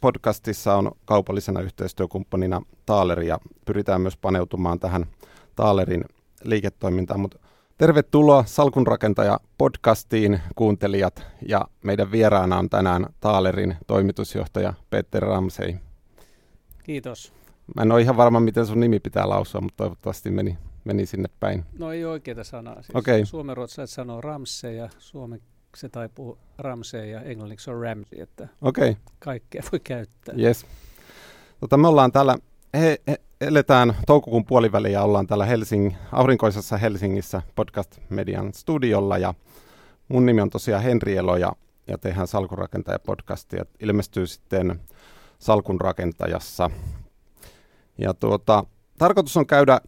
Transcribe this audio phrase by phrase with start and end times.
[0.00, 5.06] podcastissa on kaupallisena yhteistyökumppanina Taaleri ja pyritään myös paneutumaan tähän
[5.56, 6.04] Taalerin
[6.44, 7.20] liiketoimintaan.
[7.20, 7.38] Mutta
[7.78, 15.74] tervetuloa Salkunrakentaja podcastiin kuuntelijat ja meidän vieraana on tänään Taalerin toimitusjohtaja Peter Ramsey.
[16.84, 17.32] Kiitos.
[17.76, 21.28] Mä en ole ihan varma, miten sun nimi pitää lausua, mutta toivottavasti meni, meni sinne
[21.40, 21.64] päin.
[21.78, 22.74] No ei oikeita sanaa.
[22.74, 23.24] Siis okay.
[23.24, 25.40] Suomenruotsalaiset sanoo Ramsey ja Suomen
[25.76, 28.94] se taipuu Ramsey ja englanniksi on Ramsey, että okay.
[29.18, 30.34] kaikkea voi käyttää.
[30.38, 30.66] Yes.
[31.60, 32.38] Tota, me ollaan täällä,
[32.74, 39.34] he, he, eletään toukokuun puoliväliä ja ollaan täällä Helsing, aurinkoisessa Helsingissä Podcast Median studiolla ja
[40.08, 41.52] mun nimi on tosiaan Henri Elo ja,
[41.88, 43.64] ja tehdään Salkunrakentaja podcastia.
[43.80, 44.80] Ilmestyy sitten
[45.38, 46.70] Salkunrakentajassa.
[47.98, 48.64] Ja tuota,
[48.98, 49.80] tarkoitus on käydä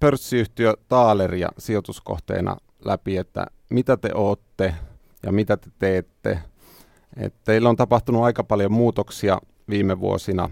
[0.00, 4.74] pörssiyhtiö Taaleria sijoituskohteena läpi, että mitä te ootte,
[5.26, 6.38] ja mitä te teette.
[7.16, 10.50] Et teillä on tapahtunut aika paljon muutoksia viime vuosina.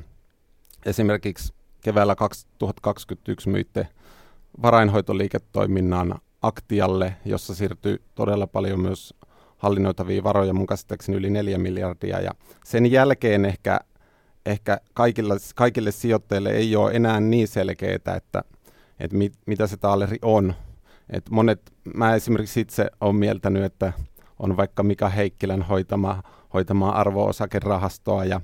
[0.87, 3.89] Esimerkiksi keväällä 2021 myitte
[4.63, 9.15] varainhoitoliiketoiminnan Aktialle, jossa siirtyi todella paljon myös
[9.57, 12.21] hallinnoitavia varoja, mun käsittääkseni yli 4 miljardia.
[12.21, 12.31] Ja
[12.65, 13.81] sen jälkeen ehkä,
[14.47, 18.45] ehkä kaikille, kaikille sijoittajille ei ole enää niin selkeää, että,
[19.01, 20.55] että mit, mitä se taaleri on.
[21.11, 23.93] Et monet, mä esimerkiksi itse olen mieltänyt, että
[24.39, 26.23] on vaikka Mika Heikkilän hoitama,
[26.55, 28.41] hoitamaa arvo-osakerahastoa ja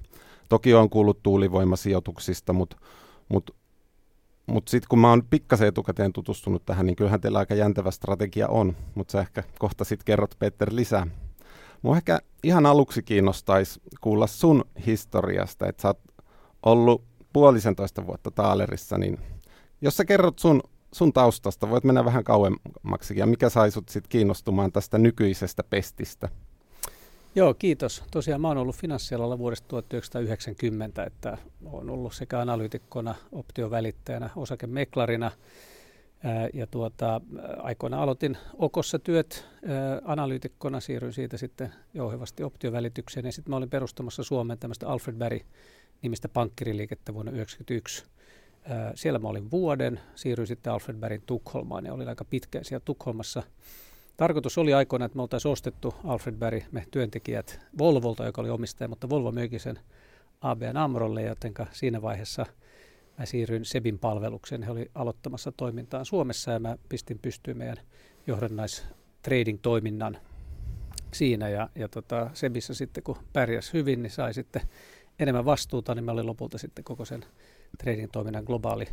[0.48, 2.76] toki on kuullut tuulivoimasijoituksista, mutta
[3.28, 3.56] mut,
[4.46, 8.48] mut sitten kun mä oon pikkasen etukäteen tutustunut tähän, niin kyllähän teillä aika jäntävä strategia
[8.48, 11.06] on, mutta sä ehkä kohta sitten kerrot Peter lisää.
[11.82, 16.00] Mua ehkä ihan aluksi kiinnostaisi kuulla sun historiasta, että sä oot
[16.62, 19.18] ollut puolisentoista vuotta Taalerissa, niin
[19.80, 20.62] jos sä kerrot sun
[20.94, 26.28] sun taustasta, voit mennä vähän kauemmaksi, ja mikä sai sut sit kiinnostumaan tästä nykyisestä pestistä?
[27.34, 28.04] Joo, kiitos.
[28.10, 35.30] Tosiaan mä oon ollut finanssialalla vuodesta 1990, että olen ollut sekä analyytikkona, optiovälittäjänä, osakemeklarina,
[36.54, 37.20] ja tuota,
[37.58, 39.46] aikoina aloitin Okossa työt
[40.04, 45.40] analyytikkona, siirryin siitä sitten jouhevasti optiovälitykseen ja sitten mä olin perustamassa Suomeen tämmöistä Alfred Berry
[46.02, 48.19] nimistä pankkiriliikettä vuonna 1991.
[48.94, 53.42] Siellä mä olin vuoden, siirryin sitten Alfred Bergin Tukholmaan ja olin aika pitkään siellä Tukholmassa.
[54.16, 58.88] Tarkoitus oli aikoina, että me oltaisiin ostettu Alfred Berg, me työntekijät Volvolta, joka oli omistaja,
[58.88, 59.78] mutta Volvo myykin sen
[60.40, 62.46] ABN Amrolle, joten siinä vaiheessa
[63.18, 64.62] mä siirryin Sebin palvelukseen.
[64.62, 67.76] He oli aloittamassa toimintaa Suomessa ja mä pistin pystyyn meidän
[68.26, 68.84] johdannais
[69.22, 70.18] trading-toiminnan
[71.12, 71.48] siinä.
[71.48, 74.62] Ja, ja tota, Sebissä sitten kun pärjäs hyvin, niin sai sitten
[75.18, 77.24] enemmän vastuuta, niin mä olin lopulta sitten koko sen
[77.78, 78.86] trading-toiminnan globaali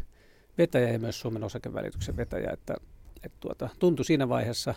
[0.57, 2.49] vetäjä ja myös Suomen osakevälityksen vetäjä.
[2.53, 2.75] Että,
[3.23, 4.75] että tuota, tuntui siinä vaiheessa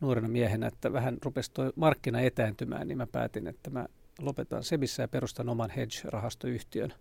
[0.00, 3.86] nuorena miehenä, että vähän rupesi tuo markkina etääntymään, niin mä päätin, että mä
[4.18, 6.92] lopetan Sebissä ja perustan oman hedge-rahastoyhtiön.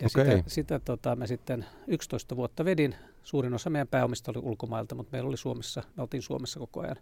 [0.00, 0.36] Ja okay.
[0.36, 2.94] sitä, sitä tota, mä sitten 11 vuotta vedin.
[3.22, 6.96] Suurin osa meidän pääomista oli ulkomailta, mutta meillä oli Suomessa, me oltiin Suomessa koko ajan.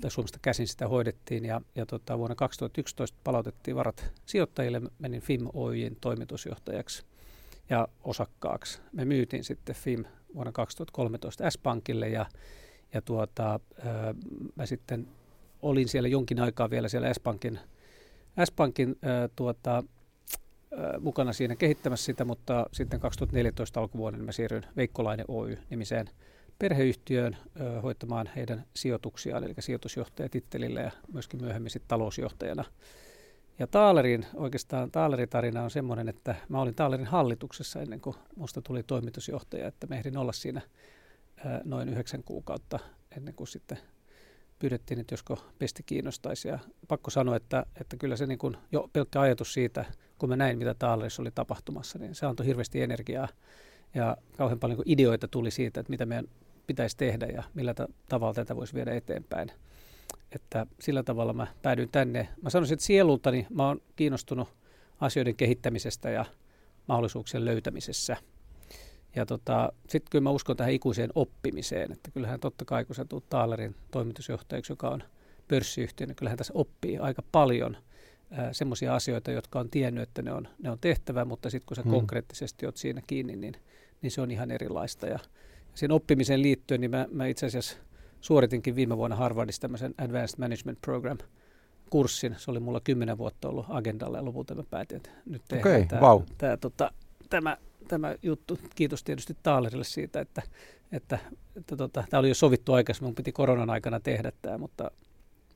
[0.00, 4.82] Tai Suomesta käsin sitä hoidettiin ja, ja tota, vuonna 2011 palautettiin varat sijoittajille.
[4.98, 7.04] Menin FIM Oyjin toimitusjohtajaksi
[7.70, 8.80] ja osakkaaksi.
[8.92, 12.26] Me myytiin sitten FIM vuonna 2013 S-Pankille ja,
[12.94, 13.60] ja tuota,
[14.54, 15.08] mä sitten
[15.62, 17.58] olin siellä jonkin aikaa vielä siellä S-Pankin,
[18.44, 18.96] S-Pankin
[19.36, 19.84] tuota,
[21.00, 26.10] mukana siinä kehittämässä sitä, mutta sitten 2014 alkuvuonna mä siirryin Veikkolainen Oy-nimiseen
[26.58, 27.36] perheyhtiöön
[27.82, 32.64] hoitamaan heidän sijoituksiaan, eli sijoitusjohtajatittelillä ja myöskin myöhemmin sitten talousjohtajana
[33.58, 38.82] ja Taalerin, oikeastaan Taaleritarina on semmoinen, että mä olin Taalerin hallituksessa ennen kuin musta tuli
[38.82, 40.60] toimitusjohtaja, että mä ehdin olla siinä
[41.64, 42.78] noin yhdeksän kuukautta
[43.16, 43.78] ennen kuin sitten
[44.58, 46.48] pyydettiin, että josko pesti kiinnostaisi.
[46.48, 46.58] Ja
[46.88, 49.84] pakko sanoa, että, että kyllä se niin kuin jo pelkkä ajatus siitä,
[50.18, 53.28] kun mä näin, mitä Taalerissa oli tapahtumassa, niin se antoi hirveästi energiaa
[53.94, 56.28] ja kauhean paljon ideoita tuli siitä, että mitä meidän
[56.66, 59.50] pitäisi tehdä ja millä ta- tavalla tätä voisi viedä eteenpäin
[60.32, 62.28] että sillä tavalla mä päädyin tänne.
[62.42, 64.48] Mä sanoisin, että sielultani mä oon kiinnostunut
[65.00, 66.24] asioiden kehittämisestä ja
[66.88, 68.16] mahdollisuuksien löytämisessä.
[69.16, 73.04] Ja tota, sitten kyllä mä uskon tähän ikuiseen oppimiseen, että kyllähän totta kai kun sä
[73.04, 75.02] tulet Taalerin toimitusjohtajaksi, joka on
[75.48, 77.76] pörssiyhtiö, niin kyllähän tässä oppii aika paljon
[78.52, 81.82] semmoisia asioita, jotka on tiennyt, että ne on, ne on tehtävä, mutta sitten kun sä
[81.82, 81.90] hmm.
[81.90, 83.54] konkreettisesti oot siinä kiinni, niin,
[84.02, 85.06] niin se on ihan erilaista.
[85.06, 85.18] Ja, ja
[85.74, 87.76] siihen oppimiseen liittyen, niin mä, mä itse asiassa
[88.20, 91.18] suoritinkin viime vuonna Harvardissa tämmöisen Advanced Management Program
[91.90, 92.34] kurssin.
[92.38, 95.86] Se oli mulla kymmenen vuotta ollut agendalla ja lopulta mä päätin, että nyt tehdään okay,
[95.86, 96.22] tämä, wow.
[96.38, 96.90] tämä, tota,
[97.30, 97.56] tämä,
[97.88, 98.58] tämä juttu.
[98.74, 100.42] Kiitos tietysti Taalerille siitä, että,
[100.92, 101.18] että,
[101.56, 104.90] että tota, tämä oli jo sovittu aikaisemmin, mun piti koronan aikana tehdä tämä, mutta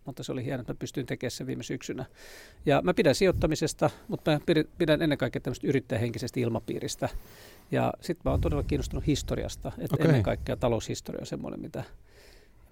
[0.05, 2.05] mutta se oli hienoa, että mä pystyin tekemään sen viime syksynä.
[2.67, 4.41] Ja mä pidän sijoittamisesta, mutta mä
[4.79, 7.09] pidän ennen kaikkea tämmöistä yrittäjähenkisestä ilmapiiristä.
[7.71, 10.07] Ja sitten mä oon todella kiinnostunut historiasta, että okay.
[10.07, 11.85] ennen kaikkea taloushistoria on semmoinen, mitä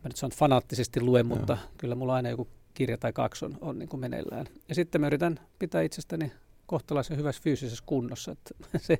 [0.04, 1.70] mä nyt sanon fanaattisesti luen, mutta Joo.
[1.78, 4.46] kyllä mulla aina joku kirja tai kaksi on, on niin kuin meneillään.
[4.68, 6.32] Ja sitten mä yritän pitää itsestäni
[6.66, 8.32] kohtalaisen hyvässä fyysisessä kunnossa.
[8.32, 8.54] Että
[8.86, 8.98] se,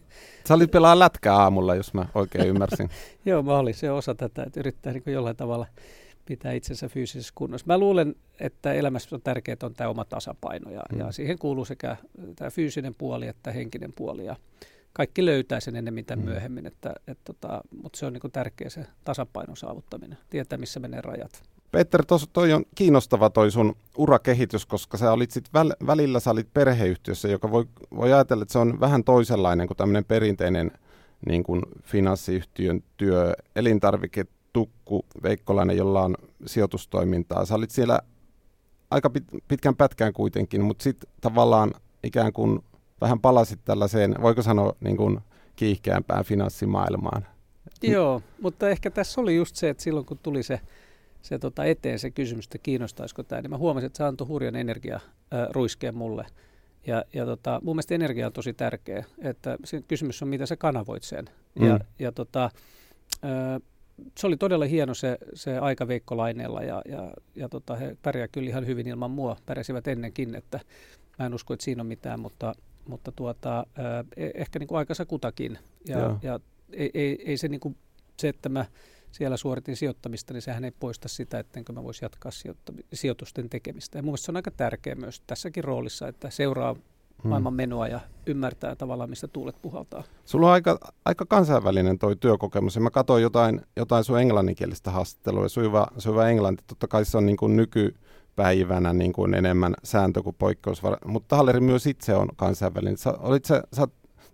[0.48, 2.90] Sä olit pelaa lätkää aamulla, jos mä oikein ymmärsin.
[3.26, 5.66] Joo, mä olin se osa tätä, että yrittää niin jollain tavalla
[6.26, 7.66] pitää itsensä fyysisessä kunnossa.
[7.66, 10.98] Mä luulen, että elämässä on tärkeää on tämä oma tasapaino ja, mm.
[10.98, 11.96] ja siihen kuuluu sekä
[12.36, 14.36] tämä fyysinen puoli että henkinen puoli ja
[14.92, 16.24] kaikki löytää sen ennemmin tai mm.
[16.24, 21.00] myöhemmin, että, et tota, mutta se on niin tärkeä se tasapainon saavuttaminen, tietää missä menee
[21.00, 21.42] rajat.
[21.72, 26.30] Peter, tos, toi on kiinnostava toi sun urakehitys, koska sä olit sit väl, välillä sä
[26.30, 27.66] olit perheyhtiössä, joka voi,
[27.96, 30.70] voi ajatella, että se on vähän toisenlainen kuin tämmöinen perinteinen
[31.26, 36.16] niin kuin finanssiyhtiön työ, elintarviketukku, Veikkolainen, jolla on
[36.46, 37.46] sijoitustoimintaa.
[37.46, 38.00] Sä olit siellä
[38.90, 42.60] aika pit, pitkän pätkään kuitenkin, mutta sitten tavallaan ikään kuin
[43.00, 45.20] vähän palasit tällaiseen, voiko sanoa niin kuin
[45.56, 47.26] kiihkeämpään finanssimaailmaan.
[47.82, 50.60] Joo, mutta ehkä tässä oli just se, että silloin kun tuli se
[51.22, 54.56] se tota, eteen se kysymys, että kiinnostaisiko tämä, niin mä huomasin, että se antoi hurjan
[54.56, 55.00] energia
[55.30, 56.26] ää, ruiskeen mulle.
[56.86, 60.56] Ja, ja tota, mun mielestä energia on tosi tärkeä, että se kysymys on, mitä sä
[60.56, 61.24] kanavoit sen.
[61.60, 61.66] Mm.
[61.66, 62.50] Ja, ja tota,
[63.22, 63.60] ää,
[64.18, 68.28] se oli todella hieno se, se aika Veikko Laineella ja, ja, ja tota, he pärjää
[68.28, 70.60] kyllä ihan hyvin ilman mua, pärjäsivät ennenkin, että
[71.18, 72.54] mä en usko, että siinä on mitään, mutta,
[72.88, 73.66] mutta tuota,
[74.16, 75.58] e, ehkä niin kuin aikansa kutakin.
[75.86, 76.40] Ja, ja
[76.72, 77.76] ei, ei, ei se, niin kuin,
[78.16, 78.66] se, että mä
[79.12, 82.32] siellä suoritin sijoittamista, niin sehän ei poista sitä, ettenkö mä voisi jatkaa
[82.92, 83.98] sijoitusten tekemistä.
[83.98, 87.28] Ja mun se on aika tärkeä myös tässäkin roolissa, että seuraa hmm.
[87.28, 90.04] maailman menoa ja ymmärtää tavallaan, mistä tuulet puhaltaa.
[90.24, 92.74] Sulla on aika, aika kansainvälinen toi työkokemus.
[92.74, 95.48] Ja mä katsoin jotain, jotain sun englanninkielistä haastattelua.
[95.48, 97.56] Sujuva, sujuva englanti, totta kai se on niin kuin
[98.30, 100.82] nykypäivänä niin kuin enemmän sääntö kuin poikkeus.
[101.04, 102.96] Mutta Halleri myös itse on kansainvälinen.
[102.96, 103.88] Sä, olit sä, sä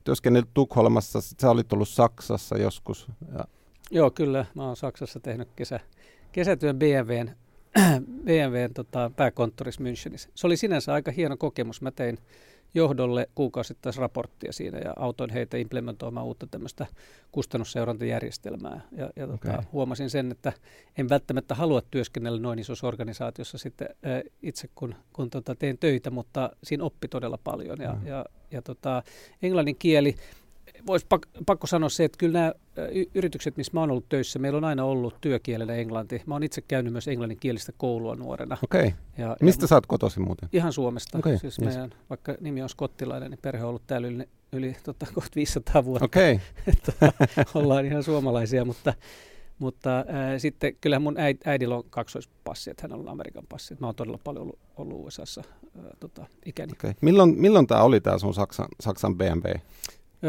[0.04, 3.06] työskennellyt Tukholmassa, sä olit ollut Saksassa joskus.
[3.34, 3.44] Ja
[3.90, 4.46] Joo, kyllä.
[4.54, 5.80] Mä oon Saksassa tehnyt kesä,
[6.32, 7.30] kesätyön BMWn,
[8.26, 10.30] BMWn tota, pääkonttorissa Münchenissä.
[10.34, 11.82] Se oli sinänsä aika hieno kokemus.
[11.82, 12.18] Mä tein
[12.76, 16.86] johdolle kuukausittaisraporttia siinä ja autoin heitä implementoimaan uutta tämmöistä
[17.32, 18.80] kustannusseurantajärjestelmää.
[18.92, 19.64] Ja, ja tota, okay.
[19.72, 20.52] huomasin sen, että
[20.98, 26.10] en välttämättä halua työskennellä noin isossa organisaatiossa sitten ä, itse kun, kun tota, teen töitä,
[26.10, 27.78] mutta siinä oppi todella paljon.
[27.80, 28.06] Ja, mm.
[28.06, 29.02] ja, ja tota,
[29.42, 30.14] englannin kieli,
[30.86, 32.52] voisi pak, pakko sanoa se, että kyllä nämä
[33.14, 36.22] yritykset, missä mä oon ollut töissä, meillä on aina ollut työkielenä englanti.
[36.26, 38.56] Mä oon itse käynyt myös englanninkielistä koulua nuorena.
[38.64, 38.80] Okei.
[38.80, 38.92] Okay.
[39.18, 40.48] Ja, Mistä ja, sä oot kotoisin muuten?
[40.52, 41.18] Ihan Suomesta.
[41.18, 41.38] Okay.
[41.38, 41.68] Siis yes.
[41.68, 45.84] meidän, vaikka nimi on skottilainen, niin perhe on ollut täällä yli, yli tota, kohta 500
[45.84, 46.04] vuotta.
[46.04, 46.40] Okei.
[47.02, 47.44] Okay.
[47.54, 48.94] ollaan ihan suomalaisia, mutta,
[49.58, 50.04] mutta äh,
[50.38, 53.76] sitten kyllä mun äid, äidillä on kaksoispassi, että hän on Amerikan passi.
[53.80, 55.42] Mä oon todella paljon ollut, ollut USAssa
[55.78, 56.72] äh, tota, ikäni.
[56.72, 56.94] Okay.
[57.00, 59.54] Milloin, milloin tämä oli tämä sun Saksan, Saksan BMW?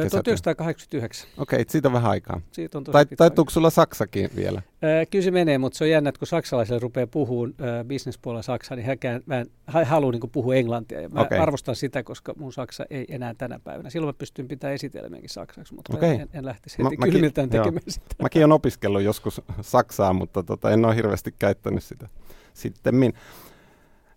[0.01, 1.29] 1989.
[1.37, 2.41] Okei, okay, siitä on vähän aikaa.
[2.51, 4.61] Siitä on tai, taituuko sulla Saksakin vielä?
[5.09, 7.53] Kyllä se menee, mutta se on jännä, että kun saksalaisille rupeaa puhumaan
[7.87, 11.01] bisnespuolella Saksaa, niin häkään, mä en hän halua niin puhua englantia.
[11.01, 11.39] Ja mä okay.
[11.39, 13.89] arvostan sitä, koska mun Saksa ei enää tänä päivänä.
[13.89, 16.09] Silloin mä pystyn pitämään esitelmiäkin saksaksi, mutta okay.
[16.09, 17.81] en, en lähtisi heti mä, kylmiltään tekemään joo.
[17.87, 18.15] sitä.
[18.21, 22.07] Mäkin olen opiskellut joskus Saksaa, mutta tota, en ole hirveästi käyttänyt sitä
[22.53, 23.13] sitten.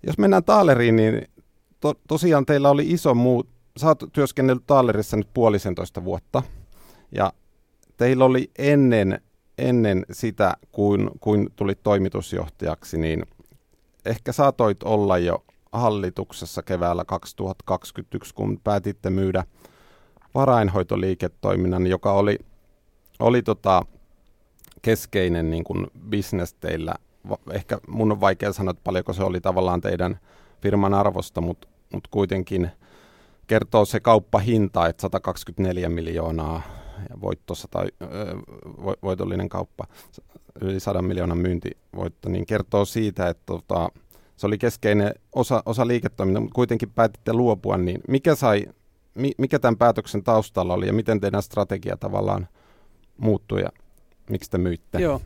[0.06, 1.28] Jos mennään Taaleriin, niin
[1.80, 3.44] to, tosiaan teillä oli iso muu,
[3.80, 6.42] sä oot työskennellyt Taalerissa nyt puolisentoista vuotta,
[7.12, 7.32] ja
[7.96, 9.20] teillä oli ennen,
[9.58, 13.26] ennen sitä, kuin, kuin tulit toimitusjohtajaksi, niin
[14.04, 19.44] ehkä saatoit olla jo hallituksessa keväällä 2021, kun päätitte myydä
[20.34, 22.38] varainhoitoliiketoiminnan, joka oli,
[23.18, 23.82] oli tota
[24.82, 26.94] keskeinen niin kuin business teillä.
[27.52, 30.18] Ehkä mun on vaikea sanoa, että paljonko se oli tavallaan teidän
[30.62, 32.70] firman arvosta, mutta, mutta kuitenkin–
[33.50, 36.62] kertoo se kauppahinta, että 124 miljoonaa
[37.08, 37.84] ja voitto 100,
[39.02, 39.86] voitollinen kauppa,
[40.60, 43.88] yli 100 miljoonan myyntivoitto, niin kertoo siitä, että tota,
[44.36, 48.66] se oli keskeinen osa, osa liiketoimintaa, mutta kuitenkin päätitte luopua, niin mikä, sai,
[49.38, 52.48] mikä tämän päätöksen taustalla oli ja miten teidän strategia tavallaan
[53.16, 53.68] muuttui ja
[54.30, 54.98] miksi te myitte?
[54.98, 55.20] Joo,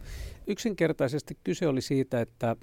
[0.46, 2.56] yksinkertaisesti kyse oli siitä, että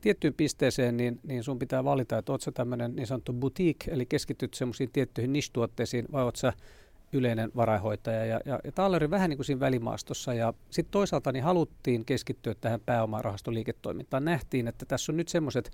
[0.00, 4.54] tiettyyn pisteeseen, niin, niin sun pitää valita, että ootko tämmöinen niin sanottu boutique, eli keskityt
[4.54, 6.52] semmoisiin tiettyihin niche-tuotteisiin, vai ootko
[7.12, 8.24] yleinen varainhoitaja.
[8.24, 10.34] Ja, ja, ja Taaleri vähän niin kuin siinä välimaastossa.
[10.34, 14.24] Ja sitten toisaalta niin haluttiin keskittyä tähän pääomarahastoliiketoimintaan.
[14.24, 15.70] Nähtiin, että tässä on nyt semmoiset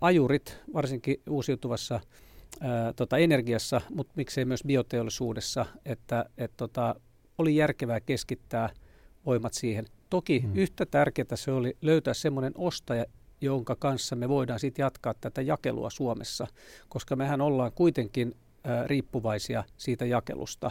[0.00, 2.00] ajurit, varsinkin uusiutuvassa
[2.60, 6.94] ää, tota, energiassa, mutta miksei myös bioteollisuudessa, että et, tota,
[7.38, 8.70] oli järkevää keskittää
[9.26, 9.84] voimat siihen.
[10.10, 10.52] Toki hmm.
[10.54, 13.04] yhtä tärkeää se oli löytää semmoinen ostaja,
[13.40, 16.46] jonka kanssa me voidaan sitten jatkaa tätä jakelua Suomessa,
[16.88, 18.34] koska mehän ollaan kuitenkin
[18.86, 20.70] riippuvaisia siitä jakelusta.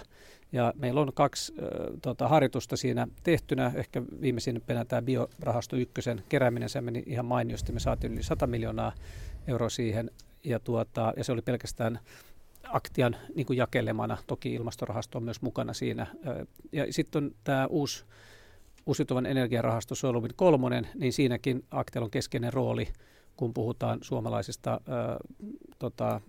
[0.52, 1.68] Ja meillä on kaksi äh,
[2.02, 3.72] tota, harjoitusta siinä tehtynä.
[3.76, 7.72] Ehkä viimeisimpänä tämä biorahasto ykkösen kerääminen, se meni ihan mainiosti.
[7.72, 8.92] Me saatiin yli 100 miljoonaa
[9.48, 10.12] euroa siihen
[10.44, 12.00] ja, tuota, ja se oli pelkästään
[12.64, 14.18] Aktian niin kuin jakelemana.
[14.28, 16.08] Toki ilmastorahasto on myös mukana siinä.
[16.72, 18.06] Ja sitten on tämä uusi
[18.86, 22.88] uusiutuvan energiarahasto Solvit kolmonen, niin siinäkin Aktialla on keskeinen rooli,
[23.38, 25.18] kun puhutaan suomalaisista ää,
[25.80, 26.22] tota,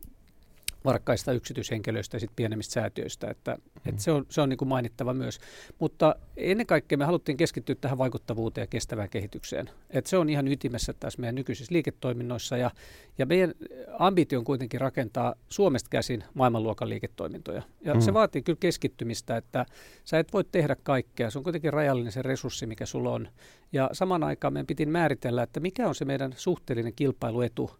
[0.86, 3.80] varakkaista yksityishenkilöistä ja sitten pienemmistä säätiöistä, että, mm.
[3.86, 5.40] että se on, se on niin kuin mainittava myös.
[5.78, 9.70] Mutta ennen kaikkea me haluttiin keskittyä tähän vaikuttavuuteen ja kestävään kehitykseen.
[9.90, 12.70] Että se on ihan ytimessä tässä meidän nykyisissä liiketoiminnoissa ja,
[13.18, 13.54] ja meidän
[13.98, 17.62] ambitio on kuitenkin rakentaa Suomesta käsin maailmanluokan liiketoimintoja.
[17.84, 18.00] Ja mm.
[18.00, 19.66] se vaatii kyllä keskittymistä, että
[20.04, 21.30] sä et voi tehdä kaikkea.
[21.30, 23.28] Se on kuitenkin rajallinen se resurssi, mikä sulla on.
[23.72, 27.70] Ja saman aikaan meidän piti määritellä, että mikä on se meidän suhteellinen kilpailuetu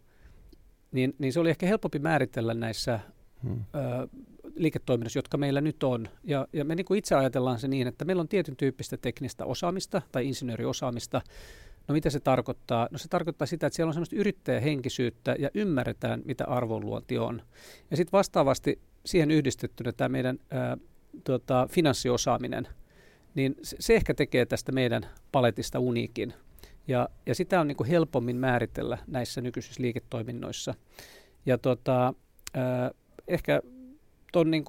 [0.91, 2.99] niin, niin se oli ehkä helpompi määritellä näissä
[3.43, 3.63] hmm.
[3.75, 4.07] ö,
[4.55, 6.09] liiketoiminnassa, jotka meillä nyt on.
[6.23, 9.45] Ja, ja me niin kuin itse ajatellaan se niin, että meillä on tietyn tyyppistä teknistä
[9.45, 11.21] osaamista tai insinööriosaamista.
[11.87, 12.87] No mitä se tarkoittaa?
[12.91, 17.41] No se tarkoittaa sitä, että siellä on sellaista yrittäjähenkisyyttä ja ymmärretään, mitä arvonluonti on.
[17.91, 20.77] Ja sitten vastaavasti siihen yhdistettynä tämä meidän ää,
[21.23, 22.67] tota, finanssiosaaminen,
[23.35, 26.33] niin se, se ehkä tekee tästä meidän paletista uniikin.
[26.87, 30.73] Ja, ja sitä on niin kuin helpommin määritellä näissä nykyisissä liiketoiminnoissa.
[31.45, 32.13] Ja tota,
[32.57, 32.91] äh,
[33.27, 33.61] ehkä
[34.31, 34.65] tuon niin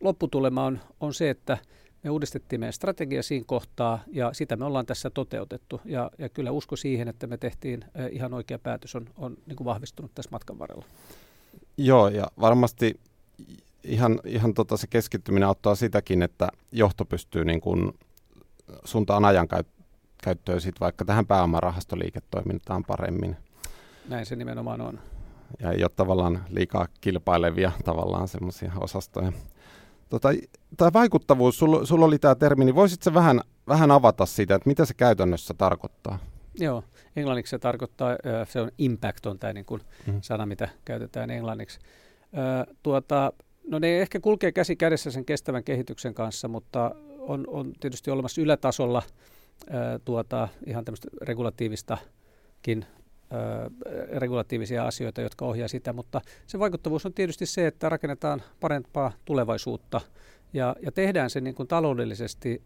[0.00, 1.58] lopputulema on, on se, että
[2.02, 5.80] me uudistettiin meidän strategia siinä kohtaa ja sitä me ollaan tässä toteutettu.
[5.84, 9.56] Ja, ja kyllä usko siihen, että me tehtiin äh, ihan oikea päätös, on, on niin
[9.56, 10.84] kuin vahvistunut tässä matkan varrella.
[11.76, 13.00] Joo, ja varmasti
[13.84, 17.92] ihan, ihan tota se keskittyminen auttaa sitäkin, että johto pystyy niin kuin
[18.84, 19.48] suuntaan ajan
[20.24, 23.36] käyttöön sit vaikka tähän pääomarahastoliiketoimintaan paremmin.
[24.08, 25.00] Näin se nimenomaan on.
[25.60, 29.32] Ja ei ole tavallaan liikaa kilpailevia tavallaan semmoisia osastoja.
[30.08, 30.28] Tota,
[30.76, 34.84] tämä vaikuttavuus, sulla, sulla oli tämä termi, niin voisitko vähän, vähän avata sitä, että mitä
[34.84, 36.18] se käytännössä tarkoittaa?
[36.54, 36.84] Joo,
[37.16, 38.10] englanniksi se tarkoittaa,
[38.48, 40.18] se on impact on tämä niin kuin mm.
[40.20, 41.78] sana, mitä käytetään englanniksi.
[42.82, 43.32] tuota,
[43.68, 48.40] no ne ehkä kulkee käsi kädessä sen kestävän kehityksen kanssa, mutta on, on tietysti olemassa
[48.40, 49.02] ylätasolla–
[50.04, 52.86] tuota, ihan tämmöistä regulatiivistakin
[54.12, 60.00] regulatiivisia asioita, jotka ohjaa sitä, mutta se vaikuttavuus on tietysti se, että rakennetaan parempaa tulevaisuutta
[60.52, 62.62] ja, ja tehdään se niin kuin taloudellisesti,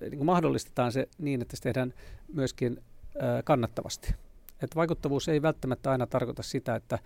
[0.00, 1.94] niin kuin mahdollistetaan se niin, että se tehdään
[2.32, 2.82] myöskin
[3.44, 4.14] kannattavasti.
[4.62, 6.98] Et vaikuttavuus ei välttämättä aina tarkoita sitä, että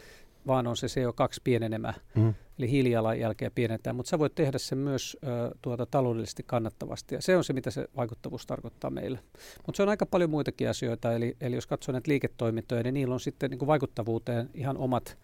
[0.47, 2.35] vaan on se CO2 pienenemä, mm.
[2.59, 7.37] eli hiilijalanjälkeä pienentää, mutta sä voit tehdä sen myös ö, tuota, taloudellisesti kannattavasti, ja se
[7.37, 9.19] on se, mitä se vaikuttavuus tarkoittaa meille.
[9.67, 13.15] Mutta se on aika paljon muitakin asioita, eli, eli jos katsoo näitä liiketoimintoja, niin niillä
[13.15, 15.19] on sitten niin kuin vaikuttavuuteen ihan omat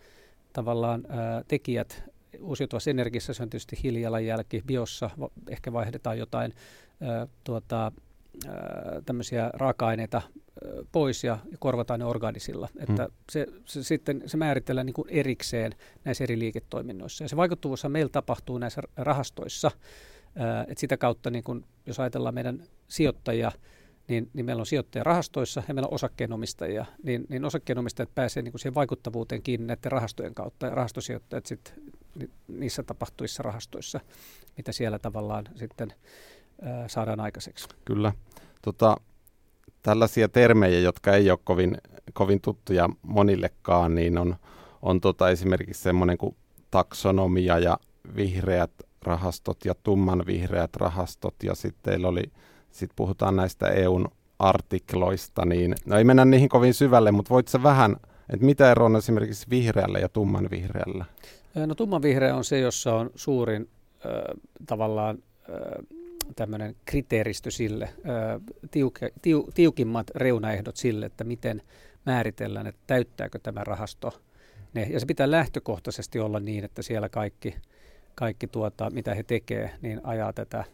[0.53, 2.05] tavallaan ö, tekijät.
[2.41, 5.11] Uusiutuvassa energiassa se on tietysti hiilijalanjälki, biossa
[5.49, 6.53] ehkä vaihdetaan jotain
[7.03, 7.93] ö, tuota,
[9.07, 10.23] tämmöisiä raaka-aineita
[10.93, 12.69] pois ja korvataan ne organisilla.
[12.77, 13.15] Että hmm.
[13.31, 17.25] se, se, sitten se määritellään niin kuin erikseen näissä eri liiketoiminnoissa.
[17.25, 19.71] Ja se vaikuttavuus meillä tapahtuu näissä rahastoissa.
[20.69, 23.53] että sitä kautta, niin kun, jos ajatellaan meidän sijoittajia,
[24.09, 28.53] niin, niin meillä on sijoittajia rahastoissa ja meillä on osakkeenomistajia, niin, niin osakkeenomistajat pääsee niin
[28.53, 31.75] kuin siihen vaikuttavuuteen kiinni näiden rahastojen kautta ja rahastosijoittajat sitten
[32.49, 34.01] niissä tapahtuissa rahastoissa,
[34.57, 35.93] mitä siellä tavallaan sitten
[36.63, 37.69] ää, saadaan aikaiseksi.
[37.85, 38.13] Kyllä.
[38.63, 38.97] Tota,
[39.83, 41.79] tällaisia termejä, jotka ei ole kovin,
[42.13, 44.37] kovin tuttuja monillekaan, niin on,
[44.83, 46.37] on tota esimerkiksi semmoinen kuin
[46.71, 47.79] taksonomia ja
[48.17, 48.71] vihreät
[49.03, 52.23] rahastot ja tumman vihreät rahastot ja sitten oli,
[52.71, 57.63] sit puhutaan näistä EUn artikloista, niin no ei mennä niihin kovin syvälle, mutta voit sä
[57.63, 57.97] vähän,
[58.33, 61.05] että mitä ero on esimerkiksi vihreällä ja tumman vihreällä?
[61.67, 63.69] No tumman vihreä on se, jossa on suurin
[64.07, 64.13] äh,
[64.67, 65.19] tavallaan
[65.51, 65.57] äh,
[66.37, 67.89] tämmöinen kriteeristö sille,
[68.71, 71.63] tiuke, tiu, tiukimmat reunaehdot sille, että miten
[72.07, 74.21] määritellään, että täyttääkö tämä rahasto
[74.75, 74.83] ne.
[74.91, 77.55] Ja se pitää lähtökohtaisesti olla niin, että siellä kaikki,
[78.15, 80.65] kaikki tuota, mitä he tekee, niin ajaa tätä,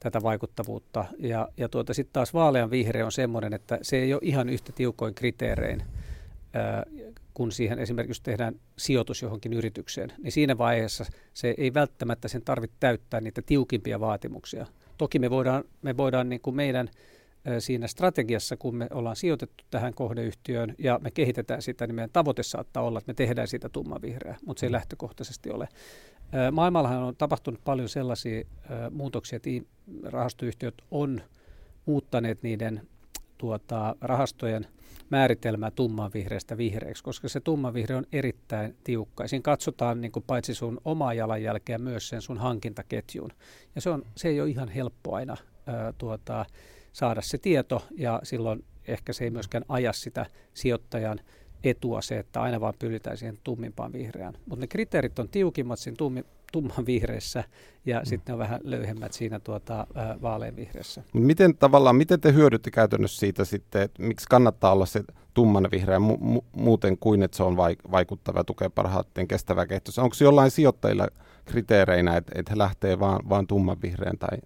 [0.00, 1.04] tätä vaikuttavuutta.
[1.18, 4.72] Ja, ja tuota, sitten taas vaalean vihreä on semmoinen, että se ei ole ihan yhtä
[4.72, 5.82] tiukoin kriteerein
[7.34, 12.76] kun siihen esimerkiksi tehdään sijoitus johonkin yritykseen, niin siinä vaiheessa se ei välttämättä sen tarvitse
[12.80, 14.66] täyttää niitä tiukimpia vaatimuksia.
[14.98, 16.88] Toki me voidaan, me voidaan niin kuin meidän
[17.58, 22.42] siinä strategiassa, kun me ollaan sijoitettu tähän kohdeyhtiöön ja me kehitetään sitä, niin meidän tavoite
[22.42, 24.72] saattaa olla, että me tehdään siitä tummanvihreä, mutta se ei mm.
[24.72, 25.68] lähtökohtaisesti ole.
[26.52, 28.44] Maailmallahan on tapahtunut paljon sellaisia
[28.90, 29.50] muutoksia, että
[30.04, 31.20] rahastoyhtiöt on
[31.86, 32.88] muuttaneet niiden
[33.38, 34.66] tuota, rahastojen
[35.10, 39.28] määritelmää tummanvihreästä vihreäksi, koska se tummanvihreä on erittäin tiukka.
[39.28, 43.30] Siinä katsotaan niin kuin paitsi sun omaa jalanjälkeä myös sen sun hankintaketjun.
[43.74, 45.36] Ja se, on, se ei ole ihan helppo aina
[45.66, 46.44] ää, tuota,
[46.92, 51.20] saada se tieto ja silloin ehkä se ei myöskään aja sitä sijoittajan
[51.64, 54.34] etua se, että aina vaan pyritään siihen tummimpaan vihreään.
[54.46, 56.24] Mutta ne kriteerit on tiukimmat siinä tummi,
[56.56, 57.44] tumman vihreässä
[57.86, 58.04] ja mm.
[58.04, 59.86] sitten on vähän löyhemmät siinä tuota,
[60.22, 61.02] vaaleanvihreässä.
[61.12, 65.98] Miten tavallaan, miten te hyödytte käytännössä siitä sitten, että miksi kannattaa olla se tumman vihreä
[65.98, 70.02] mu- mu- muuten kuin, että se on vaik- vaikuttava ja tukee parhaiten kestävää kehitystä?
[70.02, 71.08] Onko jollain sijoittajilla
[71.44, 74.38] kriteereinä, että, että he lähtee vaan, vaan tumman vihreän tai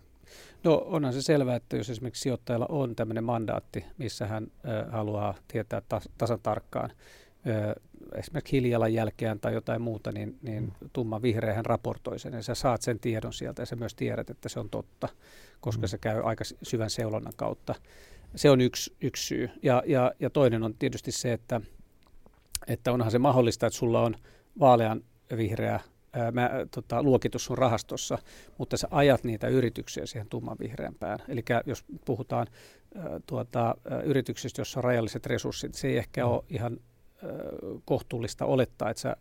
[0.65, 5.35] No onhan se selvää, että jos esimerkiksi sijoittajalla on tämmöinen mandaatti, missä hän ö, haluaa
[5.49, 6.91] tietää tas, tasan tarkkaan
[7.47, 7.81] ö,
[8.15, 10.91] esimerkiksi hiilijalanjälkeään tai jotain muuta, niin, niin mm.
[10.93, 14.31] tumma vihreä hän raportoi sen ja sä saat sen tiedon sieltä ja sä myös tiedät,
[14.31, 15.09] että se on totta,
[15.61, 15.89] koska mm.
[15.89, 17.75] se käy aika syvän seulonnan kautta.
[18.35, 19.51] Se on yksi, yksi syy.
[19.63, 21.61] Ja, ja, ja toinen on tietysti se, että,
[22.67, 24.17] että onhan se mahdollista, että sulla on
[24.61, 25.05] vaalean
[25.37, 25.81] vihreä
[26.13, 28.19] ää, mä, tota, luokitus sun rahastossa,
[28.59, 31.19] mutta sä ajat niitä yrityksiä siihen tumman vihreämpään.
[31.29, 32.47] Eli jos puhutaan
[33.27, 33.75] tuota,
[34.05, 36.31] yrityksistä, jossa on rajalliset resurssit, se ei ehkä mm.
[36.31, 36.81] ole ihan
[37.85, 39.17] kohtuullista olettaa, että sä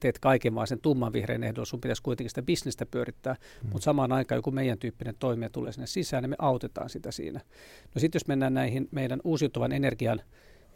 [0.00, 3.70] teet kaiken vaan sen tumman vihreän ehdolla, sun pitäisi kuitenkin sitä bisnestä pyörittää, mm.
[3.70, 7.40] mutta samaan aikaan joku meidän tyyppinen toimija tulee sinne sisään, niin me autetaan sitä siinä.
[7.94, 10.20] No sitten jos mennään näihin meidän uusiutuvan energian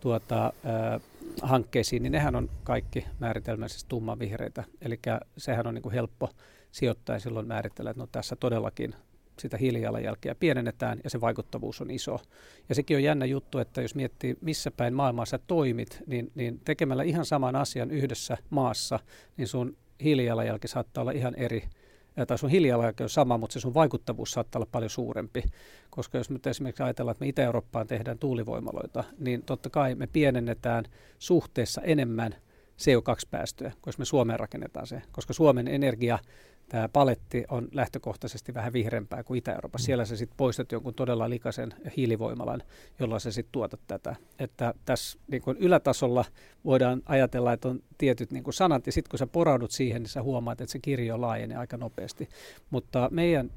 [0.01, 1.01] tuota, äh,
[1.43, 4.65] hankkeisiin, niin nehän on kaikki määritelmällisesti tummanvihreitä.
[4.81, 5.01] Eli
[5.39, 6.31] sehän on niin kuin helppo
[6.73, 8.95] sijoittaja silloin määritellä, että no tässä todellakin
[9.39, 12.21] sitä hiilijalanjälkeä pienennetään ja se vaikuttavuus on iso.
[12.69, 16.61] Ja sekin on jännä juttu, että jos miettii missä päin maailmaa sä toimit, niin, niin
[16.65, 19.01] tekemällä ihan saman asian yhdessä maassa,
[19.37, 21.63] niin sun hiilijalanjälki saattaa olla ihan eri
[22.27, 25.43] tai sun hiilijalanjälki on sama, mutta se sun vaikuttavuus saattaa olla paljon suurempi.
[25.91, 30.85] Koska jos nyt esimerkiksi ajatellaan, että me Itä-Eurooppaan tehdään tuulivoimaloita, niin totta kai me pienennetään
[31.19, 32.35] suhteessa enemmän
[32.79, 35.03] CO2-päästöjä, koska me Suomeen rakennetaan se.
[35.13, 36.19] Koska Suomen energia
[36.69, 39.85] tämä paletti on lähtökohtaisesti vähän vihreämpää kuin Itä-Euroopassa.
[39.85, 39.87] Mm.
[39.87, 42.63] Siellä se sitten poistat jonkun todella likaisen hiilivoimalan,
[43.01, 44.17] jolla se sitten tuotat tätä.
[44.39, 46.25] Että tässä niin kuin ylätasolla
[46.65, 50.11] voidaan ajatella, että on tietyt niin kuin sanat, ja sitten kun sä poraudut siihen, niin
[50.11, 52.29] sä huomaat, että se kirjo laajenee aika nopeasti.
[52.71, 53.51] Mutta meidän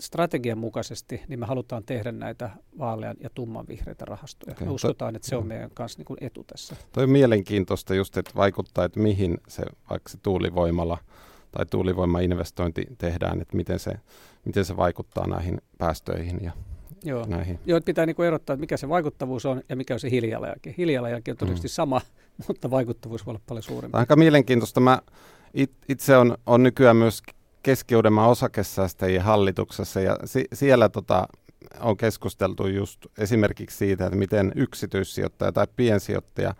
[0.00, 4.52] strategian mukaisesti, niin me halutaan tehdä näitä vaalean ja tumman vihreitä rahastoja.
[4.52, 4.66] Okay.
[4.66, 6.76] Me uskotaan, että se on meidän kanssa niin kuin etu tässä.
[6.92, 10.98] Toi on mielenkiintoista just, että vaikuttaa, että mihin se vaikka se tuulivoimala–
[11.56, 13.92] tai tuulivoimainvestointi tehdään, että miten se,
[14.44, 16.52] miten se vaikuttaa näihin päästöihin ja
[17.04, 17.26] Joo.
[17.28, 17.58] näihin.
[17.66, 20.74] Joo, että pitää niinku erottaa, että mikä se vaikuttavuus on ja mikä on se hiilijalanjälki.
[20.78, 21.74] Hiilijalanjälki on todennäköisesti mm.
[21.74, 22.00] sama,
[22.48, 23.92] mutta vaikuttavuus voi olla paljon suurempi.
[23.92, 24.80] Tämä on aika mielenkiintoista.
[24.80, 24.98] Mä
[25.88, 27.22] itse on, on nykyään myös
[27.62, 27.94] keski
[28.28, 31.28] osakesäästäjien hallituksessa ja si- siellä tota,
[31.80, 36.54] on keskusteltu just esimerkiksi siitä, että miten yksityissijoittaja tai piensijoittaja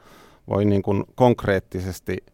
[0.49, 2.25] voi niin kuin konkreettisesti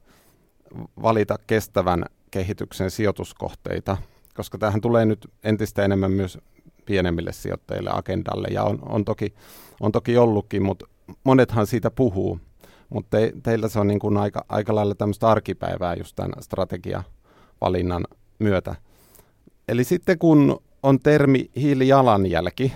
[1.02, 3.96] valita kestävän kehityksen sijoituskohteita,
[4.34, 6.38] koska tähän tulee nyt entistä enemmän myös
[6.86, 9.34] pienemmille sijoittajille agendalle ja on, on, toki,
[9.80, 10.86] on toki ollutkin, mutta
[11.24, 12.40] monethan siitä puhuu,
[12.88, 18.04] mutta te, teillä se on niin kuin aika, aika lailla tämmöistä arkipäivää just tämän strategiavalinnan
[18.38, 18.74] myötä.
[19.68, 22.72] Eli sitten kun on termi hiilijalanjälki,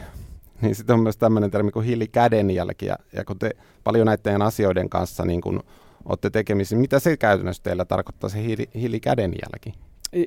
[0.60, 3.50] niin sitten on myös tämmöinen termi kuin hiilikädenjälki, ja, ja kun te
[3.84, 5.62] paljon näiden asioiden kanssa niin kun
[6.04, 6.76] olette tekemisissä.
[6.76, 9.74] Mitä se käytännössä teillä tarkoittaa se hiili, hiilikädenjälki?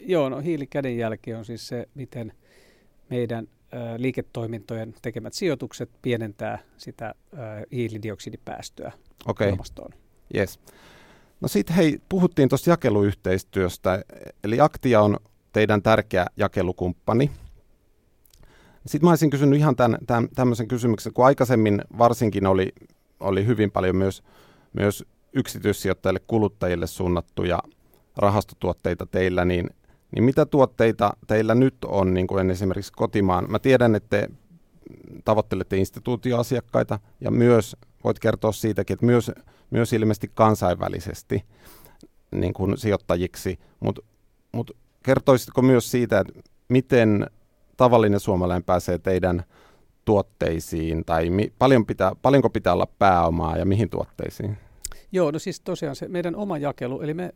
[0.06, 2.34] Joo, no hiilikädenjälki on siis se, miten
[3.10, 3.48] meidän
[3.98, 7.16] liiketoimintojen tekemät sijoitukset pienentää sitä
[7.72, 8.92] hiilidioksidipäästöä
[9.26, 9.50] okay.
[9.50, 9.92] ilmastoon.
[10.36, 10.60] Yes.
[11.42, 14.04] No sitten hei, puhuttiin tuosta jakeluyhteistyöstä,
[14.44, 15.18] eli Aktia on
[15.54, 17.32] teidän tärkeä jakelukumppani.
[18.86, 22.72] Sitten mä olisin kysynyt ihan tämän, tämän, tämmöisen kysymyksen, kun aikaisemmin varsinkin oli,
[23.20, 24.24] oli hyvin paljon myös,
[24.74, 27.60] myös yksityissijoittajille kuluttajille suunnattuja
[28.18, 29.70] rahastotuotteita teillä, niin,
[30.16, 33.52] niin mitä tuotteita teillä nyt on niin kuin esimerkiksi kotimaan?
[33.52, 34.30] Mä tiedän, että te
[35.26, 39.32] tavoittelette instituutioasiakkaita ja myös voit kertoa siitäkin, että myös,
[39.70, 41.44] myös ilmeisesti kansainvälisesti
[42.32, 44.02] niin kuin sijoittajiksi, mutta
[44.52, 44.72] mut
[45.04, 46.34] kertoisitko myös siitä, että
[46.68, 47.28] miten
[47.78, 49.44] tavallinen suomalainen pääsee teidän
[50.06, 54.58] tuotteisiin tai mi, paljon pitää, paljonko pitää olla pääomaa ja mihin tuotteisiin?
[55.12, 57.34] Joo, no siis tosiaan se meidän oma jakelu, eli me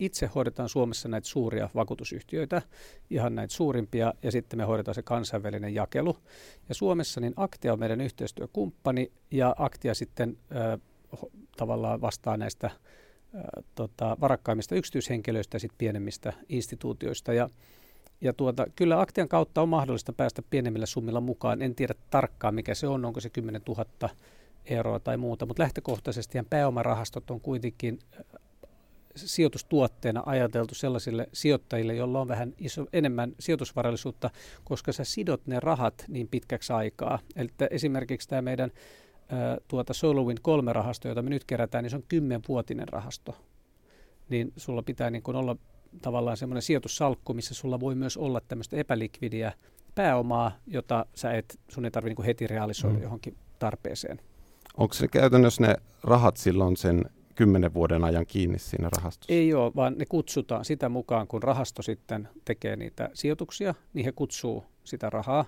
[0.00, 2.62] itse hoidetaan Suomessa näitä suuria vakuutusyhtiöitä,
[3.10, 6.16] ihan näitä suurimpia, ja sitten me hoidetaan se kansainvälinen jakelu.
[6.68, 10.78] Ja Suomessa niin Aktia on meidän yhteistyökumppani, ja Aktia sitten ö,
[11.56, 12.70] tavallaan vastaa näistä
[13.34, 13.38] ö,
[13.74, 17.32] tota, varakkaimmista yksityishenkilöistä ja sitten pienemmistä instituutioista.
[17.32, 17.50] Ja,
[18.20, 21.62] ja tuota, kyllä Aktian kautta on mahdollista päästä pienemmillä summilla mukaan.
[21.62, 23.84] En tiedä tarkkaan, mikä se on, onko se 10 000
[24.70, 27.98] eroa tai muuta, mutta lähtökohtaisesti pääomarahastot on kuitenkin
[29.16, 34.30] sijoitustuotteena ajateltu sellaisille sijoittajille, joilla on vähän iso, enemmän sijoitusvarallisuutta,
[34.64, 37.18] koska sä sidot ne rahat niin pitkäksi aikaa.
[37.36, 38.70] Eli esimerkiksi tämä meidän
[39.68, 43.36] tuota SolarWind 3 rahasto, jota me nyt kerätään, niin se on kymmenvuotinen rahasto.
[44.28, 45.56] Niin sulla pitää niin kuin olla
[46.02, 49.52] tavallaan semmoinen sijoitussalkku, missä sulla voi myös olla tämmöistä epälikvidiä
[49.94, 53.02] pääomaa, jota sä et, sun ei tarvitse niin heti realisoida mm.
[53.02, 54.20] johonkin tarpeeseen.
[54.76, 57.04] Onko se käytännössä ne rahat silloin sen
[57.34, 59.32] kymmenen vuoden ajan kiinni siinä rahastossa?
[59.34, 64.12] Ei ole, vaan ne kutsutaan sitä mukaan, kun rahasto sitten tekee niitä sijoituksia, niin he
[64.12, 65.44] kutsuu sitä rahaa.